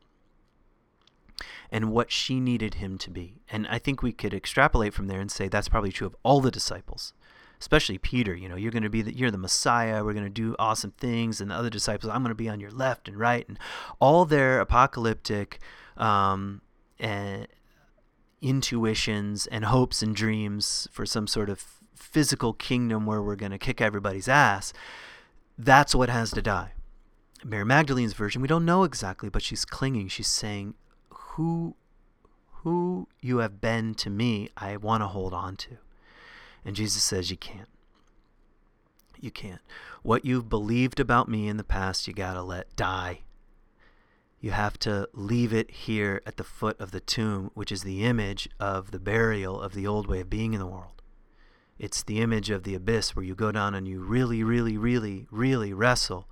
[1.71, 3.41] and what she needed him to be.
[3.51, 6.41] And I think we could extrapolate from there and say that's probably true of all
[6.41, 7.13] the disciples,
[7.61, 8.35] especially Peter.
[8.35, 10.05] You know, you're going to be the, you're the Messiah.
[10.05, 12.61] We're going to do awesome things, and the other disciples, I'm going to be on
[12.61, 13.59] your left and right, and
[14.01, 15.61] all their apocalyptic
[15.97, 16.63] um,
[17.03, 17.45] uh,
[18.41, 23.59] intuitions and hopes and dreams for some sort of physical kingdom where we're going to
[23.59, 24.73] kick everybody's ass
[25.59, 26.73] that's what has to die.
[27.45, 30.09] Mary Magdalene's version, we don't know exactly, but she's clinging.
[30.09, 30.75] She's saying,
[31.11, 31.75] "Who,
[32.63, 35.79] who you have been to me, I want to hold on to."
[36.65, 37.69] And Jesus says, "You can't.
[39.21, 39.61] You can't.
[40.03, 43.23] What you've believed about me in the past, you gotta let die.
[44.41, 48.05] You have to leave it here at the foot of the tomb, which is the
[48.05, 51.03] image of the burial of the old way of being in the world."
[51.79, 55.29] It's the image of the abyss where you go down and you really, really, really,
[55.31, 56.29] really wrestle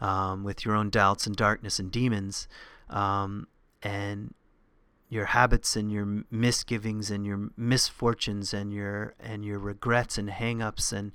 [0.00, 2.48] um, with your own doubts and darkness and demons,
[2.90, 3.46] um,
[3.82, 4.34] and
[5.12, 10.90] your habits and your misgivings and your misfortunes and your and your regrets and hangups
[10.90, 11.12] and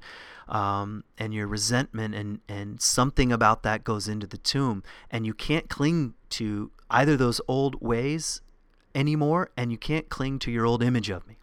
[0.47, 5.33] um, and your resentment and and something about that goes into the tomb, and you
[5.33, 8.41] can't cling to either those old ways
[8.93, 11.37] anymore, and you can't cling to your old image of me.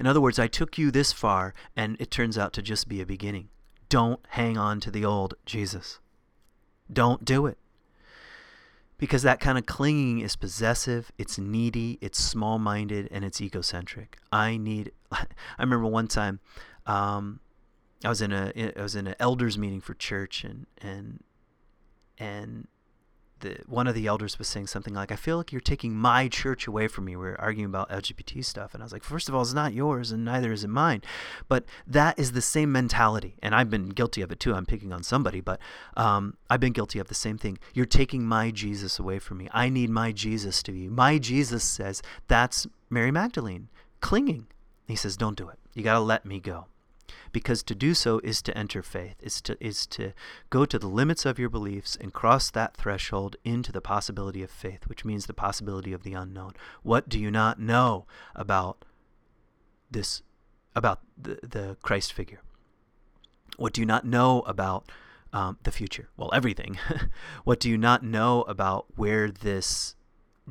[0.00, 3.00] In other words, I took you this far, and it turns out to just be
[3.00, 3.50] a beginning.
[3.88, 6.00] Don't hang on to the old Jesus.
[6.92, 7.56] Don't do it.
[9.02, 14.16] Because that kind of clinging is possessive, it's needy, it's small minded, and it's egocentric.
[14.30, 14.92] I need.
[15.10, 15.26] I
[15.58, 16.38] remember one time
[16.86, 17.40] um,
[18.04, 21.24] I was in a I was in an elders meeting for church and and
[22.16, 22.68] and
[23.42, 26.28] the one of the elders was saying something like, "I feel like you're taking my
[26.28, 29.28] church away from me." We were arguing about LGBT stuff, and I was like, first
[29.28, 31.02] of all, it's not yours, and neither is it mine."
[31.48, 34.54] But that is the same mentality, and I've been guilty of it too.
[34.54, 35.60] I'm picking on somebody, but
[35.96, 37.58] um, I've been guilty of the same thing.
[37.74, 39.48] You're taking my Jesus away from me.
[39.52, 40.88] I need my Jesus to be.
[40.88, 43.68] My Jesus says that's Mary Magdalene
[44.00, 44.46] clinging.
[44.86, 45.58] He says, "Don't do it.
[45.74, 46.66] You got to let me go."
[47.32, 50.12] Because to do so is to enter faith is to is to
[50.50, 54.50] go to the limits of your beliefs and cross that threshold into the possibility of
[54.50, 56.52] faith which means the possibility of the unknown.
[56.82, 58.84] What do you not know about
[59.90, 60.22] this
[60.74, 62.40] about the, the Christ figure?
[63.56, 64.90] What do you not know about
[65.32, 66.08] um, the future?
[66.16, 66.78] Well everything.
[67.44, 69.96] What do you not know about where this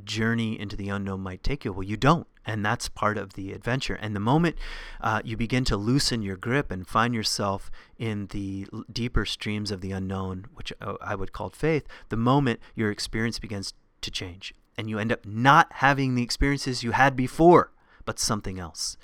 [0.03, 1.73] journey into the unknown might take you?
[1.73, 3.95] Well you don't and that's part of the adventure.
[3.95, 4.55] And the moment
[4.99, 9.81] uh, you begin to loosen your grip and find yourself in the deeper streams of
[9.81, 14.53] the unknown, which uh, I would call faith, the moment your experience begins to change,
[14.77, 17.71] and you end up not having the experiences you had before,
[18.05, 18.97] but something else,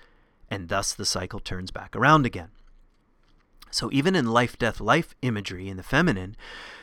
[0.49, 2.49] and thus the cycle turns back around again.
[3.69, 6.35] So even in life, death, life imagery in the feminine,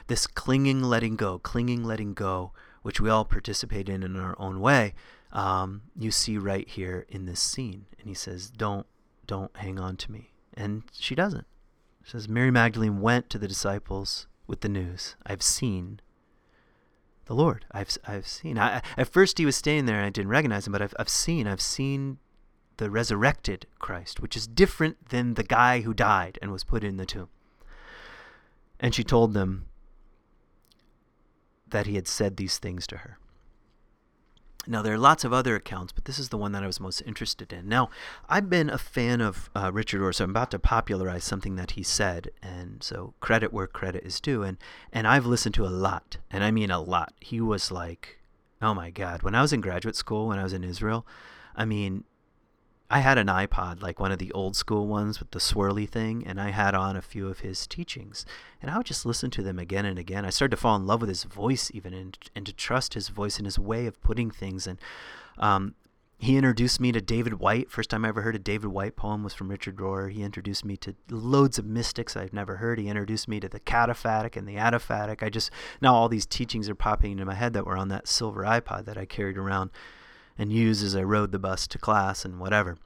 [0.07, 2.53] this clinging, letting go, clinging, letting go,
[2.83, 4.93] which we all participate in in our own way
[5.35, 7.87] um, you see right here in this scene.
[7.99, 8.87] And he says, Don't,
[9.27, 10.31] don't hang on to me.
[10.55, 11.47] And she doesn't.
[12.05, 16.01] She says, Mary Magdalene went to the disciples with the news I've seen
[17.27, 17.65] the Lord.
[17.73, 18.59] I've, I've seen.
[18.59, 21.09] I, at first, he was staying there and I didn't recognize him, but I've, I've
[21.09, 21.47] seen.
[21.47, 22.19] I've seen
[22.77, 26.99] the resurrected Christ, which is different than the guy who died and was put in
[26.99, 27.29] the tomb.
[28.79, 29.67] And she told them
[31.69, 33.19] that he had said these things to her.
[34.67, 36.81] Now, there are lots of other accounts, but this is the one that I was
[36.81, 37.69] most interested in.
[37.69, 37.91] Now,
[38.29, 41.73] I've been a fan of uh, Richard Rohr, so I'm about to popularize something that
[41.73, 44.43] he said, and so credit where credit is due.
[44.43, 44.57] And,
[44.93, 47.13] and I've listened to a lot, and I mean a lot.
[47.21, 48.19] He was like,
[48.63, 49.23] oh my God.
[49.23, 51.07] When I was in graduate school, when I was in Israel,
[51.55, 52.05] I mean,
[52.95, 56.25] I had an iPod, like one of the old school ones with the swirly thing,
[56.25, 58.25] and I had on a few of his teachings.
[58.63, 60.25] And I would just listen to them again and again.
[60.25, 63.09] I started to fall in love with his voice, even, and, and to trust his
[63.09, 64.69] voice and his way of putting things.
[64.69, 64.79] And
[65.39, 65.75] um,
[66.19, 67.69] he introduced me to David Whyte.
[67.69, 70.13] First time I ever heard a David Whyte poem was from Richard Rohr.
[70.13, 72.79] He introduced me to loads of mystics I've never heard.
[72.79, 75.21] He introduced me to the cataphatic and the apophatic.
[75.21, 75.51] I just,
[75.83, 78.85] now all these teachings are popping into my head that were on that silver iPod
[78.85, 79.71] that I carried around
[80.39, 82.77] and use as I rode the bus to class and whatever.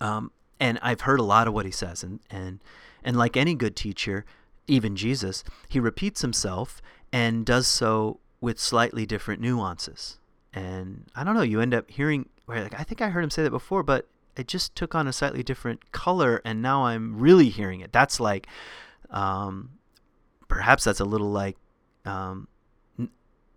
[0.00, 2.60] Um, and I've heard a lot of what he says, and and
[3.02, 4.24] and like any good teacher,
[4.66, 6.82] even Jesus, he repeats himself
[7.12, 10.18] and does so with slightly different nuances.
[10.52, 13.30] And I don't know, you end up hearing where like I think I heard him
[13.30, 14.06] say that before, but
[14.36, 17.92] it just took on a slightly different color, and now I'm really hearing it.
[17.92, 18.46] That's like,
[19.10, 19.70] um,
[20.48, 21.56] perhaps that's a little like
[22.04, 22.48] um,
[22.98, 23.10] n-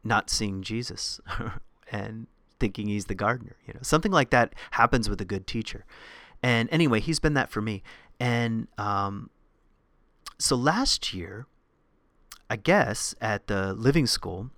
[0.03, 1.21] not seeing Jesus
[1.91, 2.27] and
[2.59, 3.55] thinking he's the gardener.
[3.67, 5.85] You know, something like that happens with a good teacher.
[6.43, 7.81] And anyway, he's been that for me.
[8.19, 9.29] And um,
[10.37, 11.47] so last year,
[12.49, 14.51] I guess at the living school,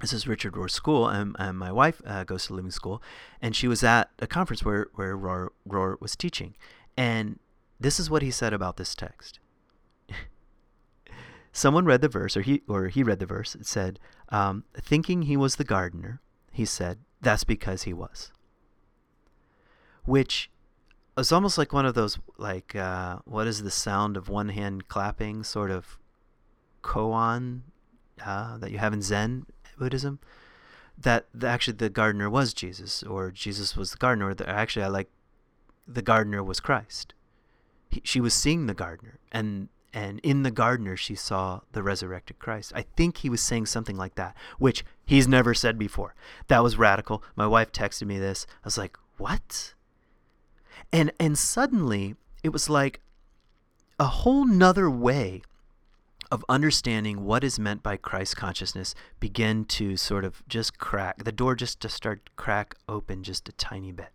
[0.00, 3.02] this is Richard Rohr's school, and, and my wife uh, goes to living school,
[3.42, 6.54] and she was at a conference where where Rohr, Rohr was teaching,
[6.96, 7.38] and
[7.80, 9.40] this is what he said about this text.
[11.52, 13.56] Someone read the verse, or he or he read the verse.
[13.56, 13.98] It said,
[14.28, 16.20] um, "Thinking he was the gardener,
[16.58, 18.32] he said, That's because he was.
[20.04, 20.50] Which
[21.18, 24.88] is almost like one of those, like, uh, what is the sound of one hand
[24.88, 25.98] clapping sort of
[26.82, 27.62] koan
[28.24, 29.46] uh, that you have in Zen
[29.78, 30.20] Buddhism?
[30.96, 34.34] That actually the gardener was Jesus, or Jesus was the gardener.
[34.34, 35.10] The, actually, I like
[35.86, 37.14] the gardener was Christ.
[37.88, 42.38] He, she was seeing the gardener, and and in the gardener she saw the resurrected
[42.38, 42.72] Christ.
[42.74, 46.14] I think he was saying something like that, which he's never said before.
[46.48, 47.22] That was radical.
[47.36, 48.46] My wife texted me this.
[48.64, 49.74] I was like, "What?"
[50.92, 53.00] And and suddenly it was like
[53.98, 55.42] a whole nother way
[56.30, 61.32] of understanding what is meant by Christ consciousness begin to sort of just crack the
[61.32, 64.10] door just to start crack open just a tiny bit.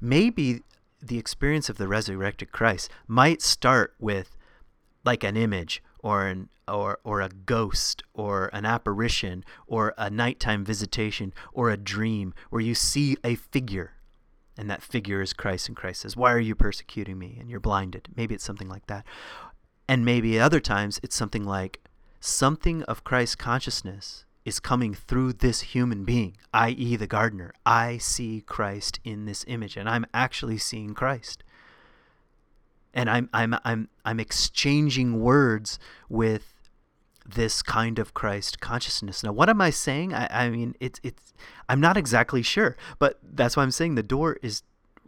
[0.00, 0.62] Maybe
[1.02, 4.36] the experience of the resurrected Christ might start with
[5.04, 10.64] like an image or an or or a ghost or an apparition or a nighttime
[10.64, 13.92] visitation or a dream where you see a figure
[14.56, 17.60] and that figure is Christ and Christ says, "Why are you persecuting me?" and you're
[17.60, 18.08] blinded.
[18.16, 19.04] Maybe it's something like that.
[19.88, 21.80] And maybe other times it's something like
[22.20, 27.52] something of Christ consciousness is coming through this human being, i.e., the gardener.
[27.64, 31.42] I see Christ in this image, and I'm actually seeing Christ
[32.96, 35.78] and I'm I'm I'm I'm exchanging words
[36.08, 36.54] with
[37.26, 39.22] this kind of Christ consciousness.
[39.22, 40.14] Now, what am I saying?
[40.14, 41.34] I, I mean, it's it's
[41.68, 44.62] I'm not exactly sure, but that's why I'm saying the door is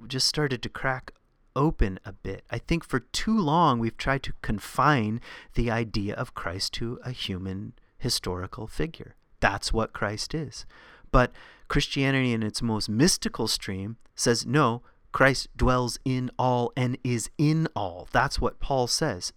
[0.06, 1.12] just started to crack
[1.56, 2.44] open a bit.
[2.50, 5.20] I think for too long we've tried to confine
[5.54, 9.16] the idea of Christ to a human historical figure.
[9.40, 10.66] That's what Christ is.
[11.10, 11.32] But
[11.68, 14.82] Christianity in its most mystical stream says no,
[15.12, 18.08] Christ dwells in all and is in all.
[18.12, 19.32] That's what Paul says.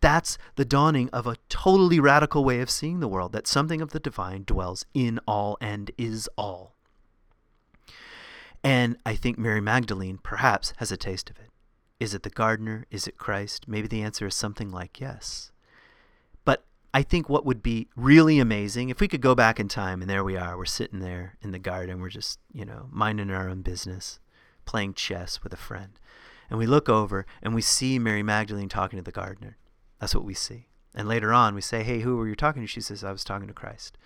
[0.00, 3.90] That's the dawning of a totally radical way of seeing the world, that something of
[3.90, 6.74] the divine dwells in all and is all.
[8.62, 11.50] And I think Mary Magdalene perhaps has a taste of it.
[11.98, 12.84] Is it the gardener?
[12.90, 13.66] Is it Christ?
[13.66, 15.50] Maybe the answer is something like yes.
[16.44, 20.02] But I think what would be really amazing if we could go back in time
[20.02, 23.30] and there we are, we're sitting there in the garden, we're just, you know, minding
[23.30, 24.18] our own business
[24.66, 25.98] playing chess with a friend.
[26.50, 29.56] And we look over and we see Mary Magdalene talking to the gardener.
[30.00, 30.66] That's what we see.
[30.94, 32.66] And later on, we say, Hey, who were you talking to?
[32.66, 33.98] She says, I was talking to Christ.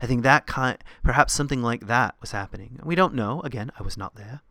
[0.00, 2.80] I think that kind, perhaps something like that was happening.
[2.82, 3.40] We don't know.
[3.42, 4.42] Again, I was not there.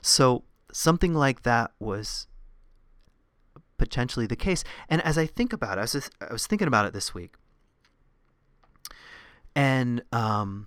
[0.00, 2.26] So something like that was
[3.76, 4.64] potentially the case.
[4.88, 7.14] And as I think about it, I was, just, I was thinking about it this
[7.14, 7.34] week.
[9.54, 10.66] And um,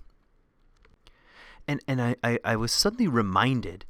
[1.67, 3.85] and and I, I, I was suddenly reminded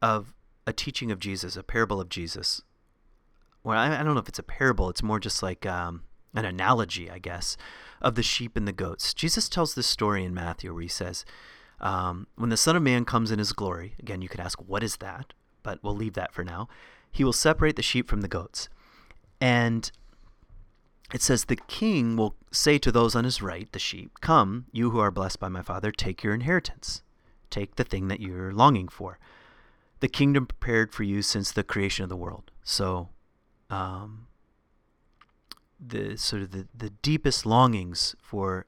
[0.00, 0.32] of
[0.66, 2.62] a teaching of Jesus, a parable of Jesus.
[3.66, 4.88] Well, I, I don't know if it's a parable.
[4.90, 6.04] It's more just like um,
[6.36, 7.56] an analogy, I guess,
[8.00, 9.12] of the sheep and the goats.
[9.12, 11.24] Jesus tells this story in Matthew where he says,
[11.80, 14.84] um, When the Son of Man comes in his glory, again, you could ask, what
[14.84, 15.34] is that?
[15.64, 16.68] But we'll leave that for now.
[17.10, 18.68] He will separate the sheep from the goats.
[19.40, 19.90] And
[21.12, 24.90] it says, The king will say to those on his right, the sheep, Come, you
[24.90, 27.02] who are blessed by my Father, take your inheritance.
[27.50, 29.18] Take the thing that you're longing for.
[29.98, 32.52] The kingdom prepared for you since the creation of the world.
[32.62, 33.08] So,
[33.70, 34.26] um,
[35.78, 38.66] the sort of the, the deepest longings for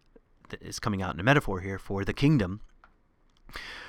[0.61, 2.61] is coming out in a metaphor here for the kingdom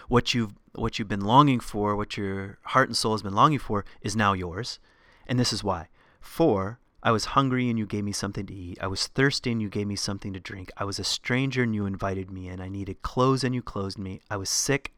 [0.07, 3.59] what you've what you've been longing for what your heart and soul has been longing
[3.59, 4.79] for is now yours
[5.27, 5.87] and this is why
[6.19, 8.77] for I was hungry and you gave me something to eat.
[8.81, 10.69] I was thirsty and you gave me something to drink.
[10.75, 12.59] I was a stranger and you invited me in.
[12.59, 14.19] I needed clothes and you clothed me.
[14.29, 14.93] I was sick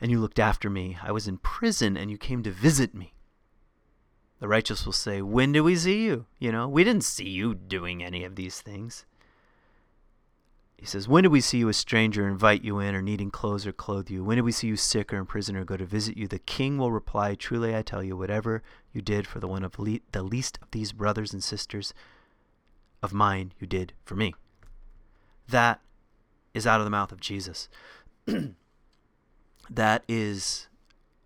[0.00, 0.96] and you looked after me.
[1.02, 3.15] I was in prison and you came to visit me.
[4.38, 6.26] The righteous will say, When do we see you?
[6.38, 9.06] You know, we didn't see you doing any of these things.
[10.76, 13.66] He says, When did we see you a stranger, invite you in, or needing clothes
[13.66, 14.22] or clothe you?
[14.22, 16.28] When did we see you sick or in prison or go to visit you?
[16.28, 19.78] The king will reply, Truly I tell you, whatever you did for the one of
[19.78, 21.94] le- the least of these brothers and sisters
[23.02, 24.34] of mine, you did for me.
[25.48, 25.80] That
[26.52, 27.68] is out of the mouth of Jesus.
[29.70, 30.68] that is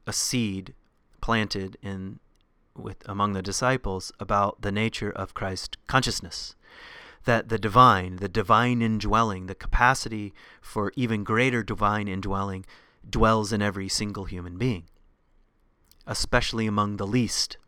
[0.07, 0.75] a seed
[1.21, 2.21] planted in
[2.83, 6.55] with among the disciples about the nature of Christ consciousness.
[7.25, 12.65] That the divine, the divine indwelling, the capacity for even greater divine indwelling
[13.09, 14.85] dwells in every single human being,
[16.07, 17.59] especially among the least.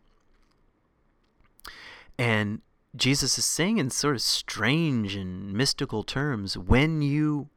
[2.17, 2.61] And
[2.95, 7.49] Jesus is saying in sort of strange and mystical terms when you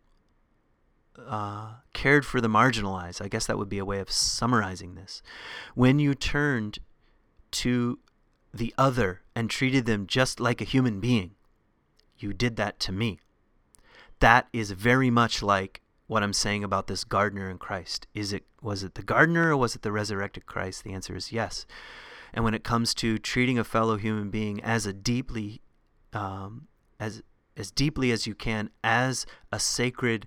[1.18, 5.22] uh, cared for the marginalized, I guess that would be a way of summarizing this.
[5.74, 6.78] When you turned
[7.56, 7.98] to
[8.52, 11.32] the other and treated them just like a human being.
[12.18, 13.18] You did that to me.
[14.20, 18.06] That is very much like what I'm saying about this gardener in Christ.
[18.14, 20.84] Is it was it the gardener or was it the resurrected Christ?
[20.84, 21.66] The answer is yes.
[22.32, 25.60] And when it comes to treating a fellow human being as a deeply
[26.12, 26.68] um,
[26.98, 27.22] as
[27.56, 30.26] as deeply as you can as a sacred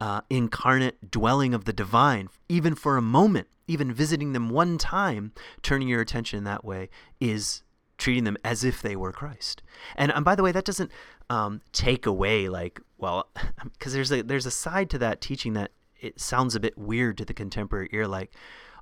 [0.00, 5.32] uh, incarnate dwelling of the divine, even for a moment, even visiting them one time,
[5.62, 6.88] turning your attention in that way
[7.20, 7.62] is
[7.96, 9.62] treating them as if they were Christ.
[9.96, 10.92] And, and by the way, that doesn't
[11.28, 13.28] um, take away like well,
[13.72, 17.18] because there's a there's a side to that teaching that it sounds a bit weird
[17.18, 18.32] to the contemporary ear, like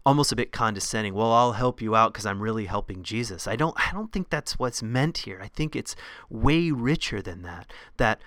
[0.04, 1.14] almost a bit condescending.
[1.14, 3.46] Well, I'll help you out because I'm really helping Jesus.
[3.46, 5.40] I don't I don't think that's what's meant here.
[5.42, 5.96] I think it's
[6.28, 7.72] way richer than that.
[7.96, 8.20] That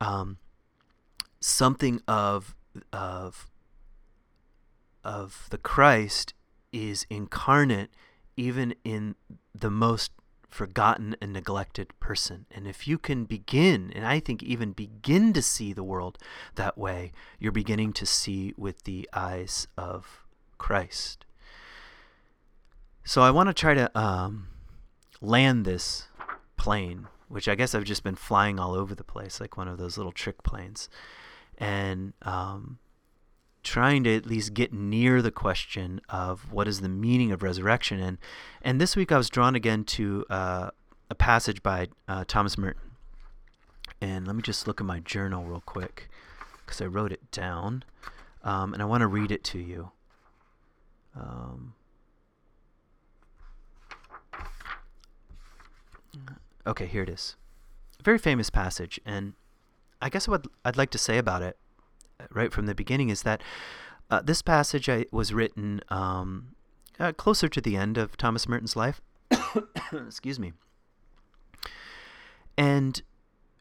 [0.00, 0.38] um,
[1.44, 2.54] something of
[2.92, 3.50] of
[5.04, 6.34] of the Christ
[6.72, 7.90] is incarnate
[8.36, 9.14] even in
[9.54, 10.12] the most
[10.48, 12.46] forgotten and neglected person.
[12.50, 16.18] And if you can begin, and I think even begin to see the world
[16.54, 20.24] that way, you're beginning to see with the eyes of
[20.58, 21.24] Christ.
[23.04, 24.48] So I want to try to um,
[25.20, 26.06] land this
[26.56, 29.78] plane, which I guess I've just been flying all over the place like one of
[29.78, 30.88] those little trick planes.
[31.62, 32.78] And um,
[33.62, 38.00] trying to at least get near the question of what is the meaning of resurrection.
[38.00, 38.18] And
[38.60, 40.70] and this week I was drawn again to uh,
[41.10, 42.92] a passage by uh, Thomas Merton.
[44.00, 46.08] And let me just look at my journal real quick
[46.64, 47.84] because I wrote it down,
[48.42, 49.92] um, and I want to read it to you.
[51.14, 51.74] Um,
[56.66, 57.36] okay, here it is.
[58.00, 59.34] A very famous passage, and
[60.02, 61.56] I guess what I'd like to say about it
[62.30, 63.42] right from the beginning is that
[64.10, 66.48] uh, this passage I, was written um,
[67.00, 69.00] uh, closer to the end of Thomas Merton's life.
[69.92, 70.52] Excuse me.
[72.58, 73.00] And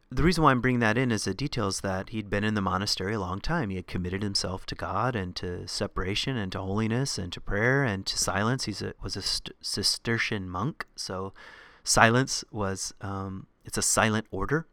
[0.09, 2.55] the reason why I'm bringing that in as a detail is that he'd been in
[2.55, 3.69] the monastery a long time.
[3.69, 7.83] He had committed himself to God and to separation and to holiness and to prayer
[7.83, 8.65] and to silence.
[8.65, 11.33] He was a Cistercian monk, so
[11.85, 14.67] silence was um, it's a silent order.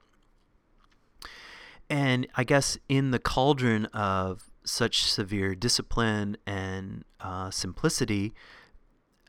[1.91, 8.35] And I guess in the cauldron of such severe discipline and uh, simplicity,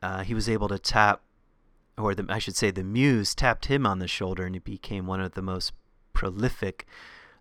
[0.02, 1.22] uh, he was able to tap,
[1.96, 5.06] or the, I should say, the muse tapped him on the shoulder, and he became
[5.06, 5.72] one of the most
[6.12, 6.86] prolific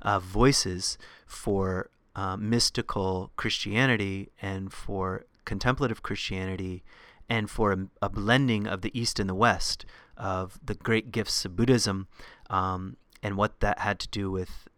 [0.02, 6.84] uh, voices for uh, mystical Christianity and for contemplative Christianity
[7.30, 9.86] and for a, a, blending of the East and the West,
[10.18, 12.08] of the great gifts of Buddhism,
[12.50, 14.69] um, and what that had to do with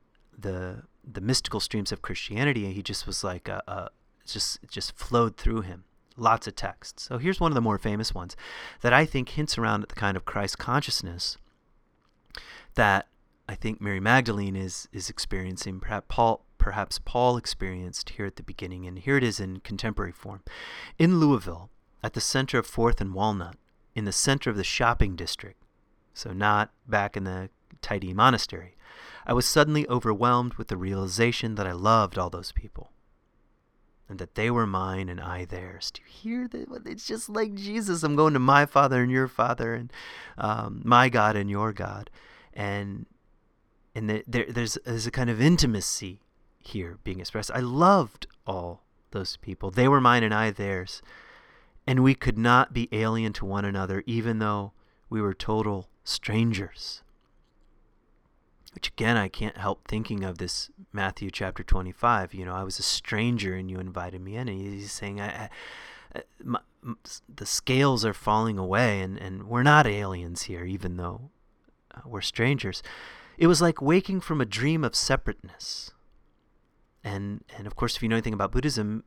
[0.42, 2.72] the the mystical streams of Christianity.
[2.72, 3.90] He just was like a, a
[4.26, 5.84] just just flowed through him.
[6.18, 7.04] Lots of texts.
[7.04, 8.36] So here's one of the more famous ones
[8.82, 11.38] that I think hints around at the kind of Christ consciousness
[12.76, 13.08] that
[13.48, 15.80] I think Mary Magdalene is is experiencing.
[15.80, 20.12] Perhaps Paul perhaps Paul experienced here at the beginning, and here it is in contemporary
[20.12, 20.42] form.
[21.00, 21.72] In Louisville,
[22.04, 23.56] at the center of Fourth and Walnut,
[23.96, 25.64] in the center of the shopping district,
[26.14, 27.50] so not back in the
[27.82, 28.76] tidy monastery,
[29.26, 32.92] I was suddenly overwhelmed with the realization that I loved all those people
[34.12, 35.90] and that they were mine and I theirs.
[35.90, 36.86] Do you hear that?
[36.86, 38.04] It's just like Jesus.
[38.04, 39.92] I'm going to my Father and your Father, and
[40.38, 42.10] um, my God and your God,
[42.54, 43.06] and
[43.96, 46.20] and there, there's there's a kind of intimacy
[46.60, 47.52] here being expressed.
[47.52, 49.72] I loved all those people.
[49.72, 51.02] They were mine and I theirs,
[51.88, 54.74] and we could not be alien to one another, even though
[55.10, 57.02] we were total strangers.
[58.74, 62.34] Which again, I can't help thinking of this Matthew chapter 25.
[62.34, 64.48] You know, I was a stranger and you invited me in.
[64.48, 65.50] And he's saying, I,
[66.16, 66.60] I, my,
[67.34, 71.30] the scales are falling away and, and we're not aliens here, even though
[71.94, 72.82] uh, we're strangers.
[73.38, 75.92] It was like waking from a dream of separateness.
[77.04, 79.04] And, and of course, if you know anything about Buddhism,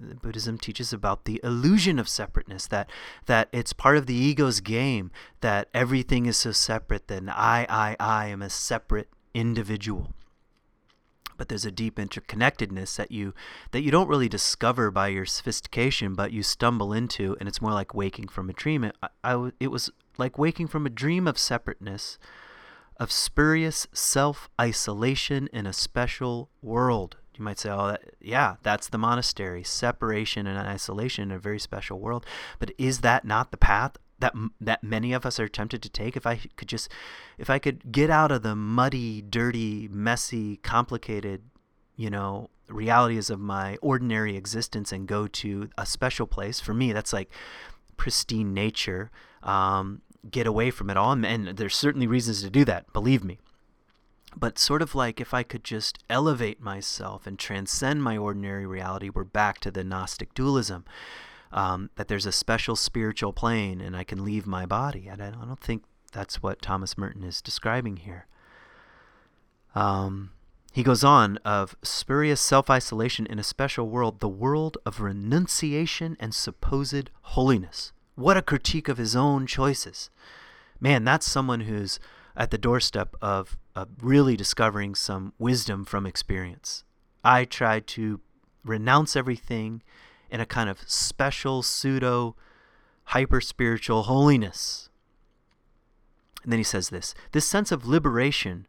[0.00, 2.90] Buddhism teaches about the illusion of separateness, that
[3.26, 5.10] that it's part of the ego's game,
[5.40, 10.12] that everything is so separate, that I, I, I am a separate individual.
[11.36, 13.34] But there's a deep interconnectedness that you
[13.70, 17.72] that you don't really discover by your sophistication, but you stumble into, and it's more
[17.72, 18.84] like waking from a dream.
[18.84, 22.18] It, I, I, it was like waking from a dream of separateness,
[22.98, 28.88] of spurious self isolation in a special world you might say, oh, that, yeah, that's
[28.88, 32.26] the monastery, separation and isolation in a very special world.
[32.58, 36.16] But is that not the path that that many of us are tempted to take?
[36.16, 36.90] If I could just,
[37.38, 41.42] if I could get out of the muddy, dirty, messy, complicated,
[41.96, 46.60] you know, realities of my ordinary existence and go to a special place.
[46.60, 47.30] For me, that's like
[47.96, 49.10] pristine nature.
[49.42, 52.92] Um, get away from it all, and, and there's certainly reasons to do that.
[52.92, 53.38] Believe me
[54.36, 59.10] but sort of like if I could just elevate myself and transcend my ordinary reality,
[59.10, 60.84] we're back to the Gnostic dualism.
[61.52, 65.08] Um, that there's a special spiritual plane and I can leave my body.
[65.08, 65.82] And I don't think
[66.12, 68.26] that's what Thomas Merton is describing here.
[69.74, 70.30] Um,
[70.72, 76.16] he goes on of spurious self isolation in a special world, the world of renunciation
[76.20, 77.92] and supposed holiness.
[78.14, 80.10] What a critique of his own choices.
[80.80, 81.98] Man, that's someone who's
[82.40, 86.84] at the doorstep of, of really discovering some wisdom from experience.
[87.22, 88.20] I tried to
[88.64, 89.82] renounce everything
[90.30, 92.34] in a kind of special, pseudo,
[93.04, 94.88] hyper spiritual holiness.
[96.42, 98.66] And then he says this this sense of liberation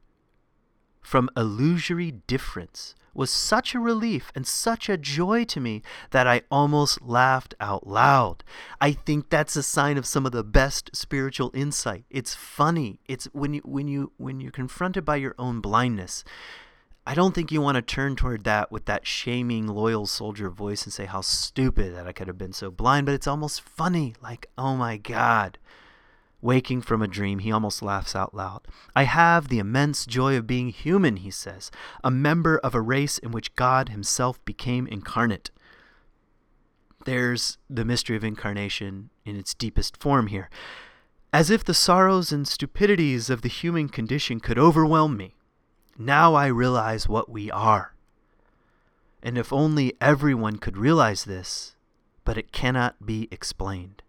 [1.00, 5.82] from illusory difference was such a relief and such a joy to me
[6.12, 8.44] that I almost laughed out loud.
[8.80, 12.06] I think that's a sign of some of the best spiritual insight.
[12.10, 13.00] It's funny.
[13.08, 16.24] It's when you when you when you're confronted by your own blindness.
[17.06, 20.84] I don't think you want to turn toward that with that shaming loyal soldier voice
[20.84, 24.14] and say how stupid that I could have been so blind, but it's almost funny
[24.22, 25.58] like, "Oh my god."
[26.42, 28.68] Waking from a dream, he almost laughs out loud.
[28.96, 31.70] I have the immense joy of being human, he says,
[32.04, 35.52] a member of a race in which God himself became incarnate.
[37.06, 40.50] There's the mystery of incarnation in its deepest form here.
[41.32, 45.36] As if the sorrows and stupidities of the human condition could overwhelm me.
[45.98, 47.94] Now I realize what we are.
[49.24, 51.76] And if only everyone could realize this,
[52.26, 54.02] but it cannot be explained.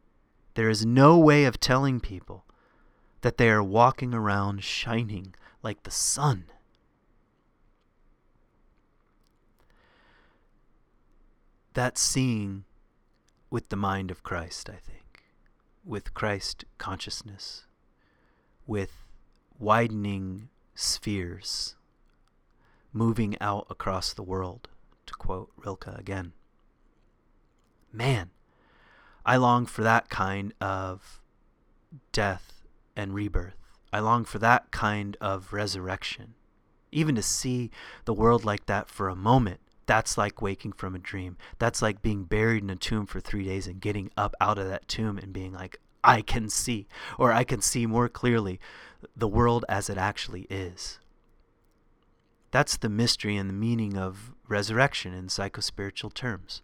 [0.55, 2.45] There is no way of telling people
[3.23, 6.45] that they are walking around shining like the sun.
[11.73, 12.65] That's seeing
[13.49, 15.25] with the mind of Christ, I think,
[15.85, 17.65] with Christ consciousness,
[18.67, 18.93] with
[19.59, 21.77] widening spheres
[22.93, 24.69] moving out across the world,
[25.07, 26.33] to quote Rilke again.
[27.93, 28.31] Man,
[29.25, 31.21] I long for that kind of
[32.13, 32.63] death
[32.97, 33.57] and rebirth.
[33.93, 36.35] I long for that kind of resurrection.
[36.91, 37.71] Even to see
[38.05, 41.37] the world like that for a moment, that's like waking from a dream.
[41.59, 44.69] That's like being buried in a tomb for three days and getting up out of
[44.69, 46.87] that tomb and being like, I can see,
[47.19, 48.59] or I can see more clearly
[49.17, 50.99] the world as it actually is.
[52.51, 56.63] That's the mystery and the meaning of resurrection in psychospiritual terms.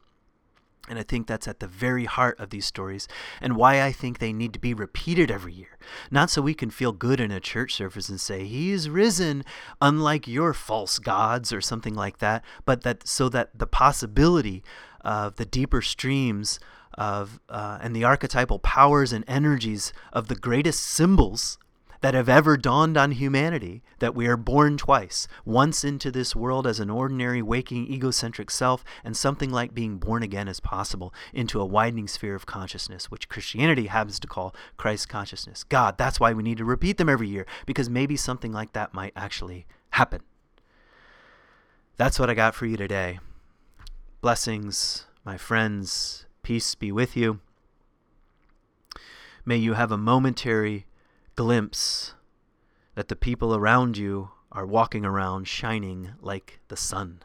[0.88, 3.08] And I think that's at the very heart of these stories
[3.40, 5.78] and why I think they need to be repeated every year.
[6.10, 9.44] Not so we can feel good in a church service and say, He's risen,
[9.80, 14.62] unlike your false gods or something like that, but that so that the possibility
[15.02, 16.58] of the deeper streams
[16.94, 21.58] of uh, and the archetypal powers and energies of the greatest symbols
[22.00, 26.66] that have ever dawned on humanity that we are born twice once into this world
[26.66, 31.60] as an ordinary waking egocentric self and something like being born again as possible into
[31.60, 35.64] a widening sphere of consciousness which christianity happens to call christ consciousness.
[35.64, 38.94] God that's why we need to repeat them every year because maybe something like that
[38.94, 40.22] might actually happen.
[41.96, 43.18] That's what i got for you today.
[44.20, 46.26] Blessings my friends.
[46.42, 47.40] Peace be with you.
[49.44, 50.86] May you have a momentary
[51.38, 52.14] glimpse
[52.96, 57.22] that the people around you are walking around shining like the sun.